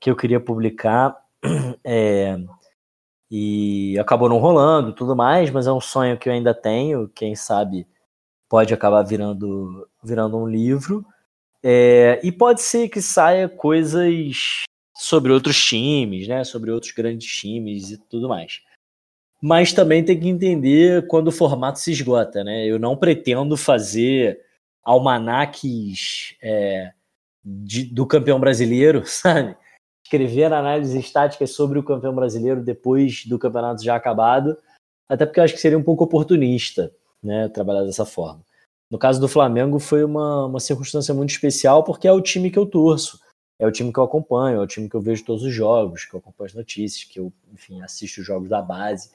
[0.00, 1.16] que eu queria publicar.
[1.84, 2.38] É,
[3.30, 7.34] e acabou não rolando tudo mais, mas é um sonho que eu ainda tenho, quem
[7.34, 7.86] sabe
[8.48, 11.04] pode acabar virando, virando um livro.
[11.62, 14.64] É, e pode ser que saia coisas
[14.98, 16.42] sobre outros times, né?
[16.44, 18.60] Sobre outros grandes times e tudo mais.
[19.40, 22.66] Mas também tem que entender quando o formato se esgota, né?
[22.66, 24.40] Eu não pretendo fazer
[24.82, 26.92] almanaques é,
[27.44, 29.56] de, do campeão brasileiro, sabe?
[30.08, 34.56] escrever análises estáticas sobre o campeão brasileiro depois do campeonato já acabado,
[35.06, 36.90] até porque eu acho que seria um pouco oportunista,
[37.22, 38.42] né, trabalhar dessa forma.
[38.90, 42.58] No caso do Flamengo foi uma, uma circunstância muito especial porque é o time que
[42.58, 43.20] eu torço,
[43.58, 46.04] é o time que eu acompanho, é o time que eu vejo todos os jogos,
[46.04, 49.10] que eu acompanho as notícias, que eu, enfim, assisto os jogos da base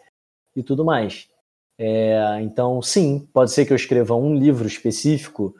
[0.55, 1.29] e tudo mais.
[1.77, 5.55] É, então, sim, pode ser que eu escreva um livro específico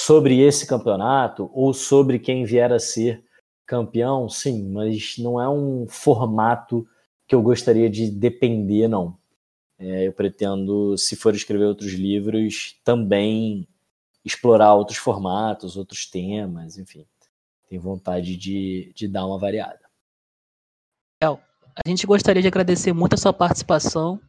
[0.00, 3.22] sobre esse campeonato ou sobre quem vier a ser
[3.66, 6.86] campeão, sim, mas não é um formato
[7.26, 9.16] que eu gostaria de depender, não.
[9.78, 13.66] É, eu pretendo, se for escrever outros livros, também
[14.24, 17.06] explorar outros formatos, outros temas, enfim.
[17.74, 19.80] Tenho vontade de, de dar uma variada.
[21.20, 21.40] El,
[21.74, 24.20] a gente gostaria de agradecer muito a sua participação.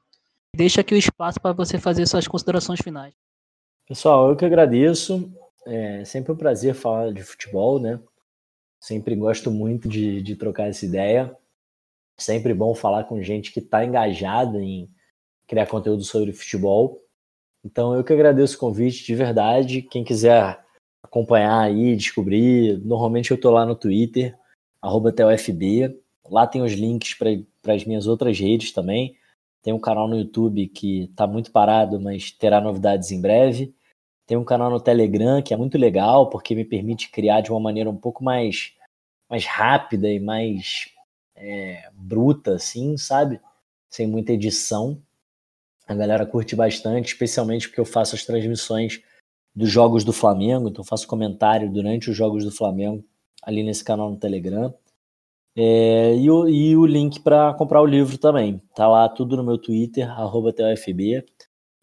[0.56, 3.14] Deixa aqui o espaço para você fazer suas considerações finais.
[3.88, 5.32] Pessoal, eu que agradeço.
[5.64, 8.00] É sempre um prazer falar de futebol, né?
[8.80, 11.38] Sempre gosto muito de, de trocar essa ideia.
[12.18, 14.90] Sempre bom falar com gente que está engajada em
[15.46, 17.00] criar conteúdo sobre futebol.
[17.64, 19.84] Então eu que agradeço o convite de verdade.
[19.84, 20.65] Quem quiser
[21.16, 24.38] acompanhar aí, descobrir, normalmente eu estou lá no Twitter,
[25.16, 25.98] TelFB.
[26.30, 29.16] Lá tem os links para as minhas outras redes também.
[29.64, 33.74] Tem um canal no YouTube que está muito parado, mas terá novidades em breve.
[34.28, 37.60] Tem um canal no Telegram que é muito legal, porque me permite criar de uma
[37.62, 38.74] maneira um pouco mais,
[39.30, 40.90] mais rápida e mais
[41.36, 43.40] é, bruta, assim, sabe?
[43.90, 45.02] Sem muita edição.
[45.88, 49.02] A galera curte bastante, especialmente porque eu faço as transmissões
[49.56, 53.04] dos jogos do Flamengo, então faço comentário durante os jogos do Flamengo
[53.42, 54.74] ali nesse canal no Telegram.
[55.58, 58.62] É, e, o, e o link para comprar o livro também.
[58.76, 60.10] Tá lá tudo no meu Twitter,
[60.54, 61.26] TLFB.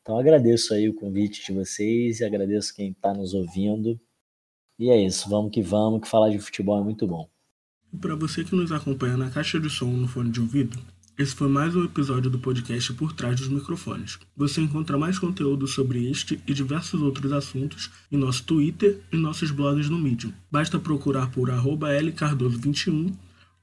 [0.02, 3.98] Então agradeço aí o convite de vocês e agradeço quem está nos ouvindo.
[4.78, 7.28] E é isso, vamos que vamos, que falar de futebol é muito bom.
[8.00, 10.76] Para você que nos acompanha na caixa de som no fone de ouvido,
[11.18, 14.18] esse foi mais um episódio do podcast Por Trás dos Microfones.
[14.36, 19.50] Você encontra mais conteúdo sobre este e diversos outros assuntos em nosso Twitter e nossos
[19.50, 20.32] blogs no Medium.
[20.50, 23.12] Basta procurar por lcardoso21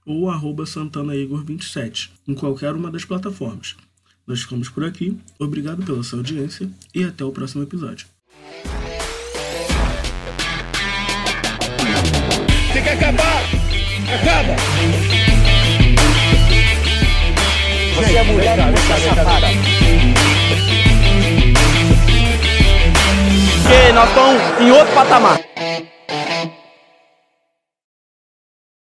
[0.05, 3.75] ou arroba santanaigor27 em qualquer uma das plataformas.
[4.27, 8.07] Nós ficamos por aqui, obrigado pela sua audiência e até o próximo episódio.
[12.73, 13.43] Tem que acabar!
[14.13, 15.28] Acaba!
[17.99, 19.47] Você é mulher é safada.
[23.61, 25.39] Porque nós estamos em outro patamar.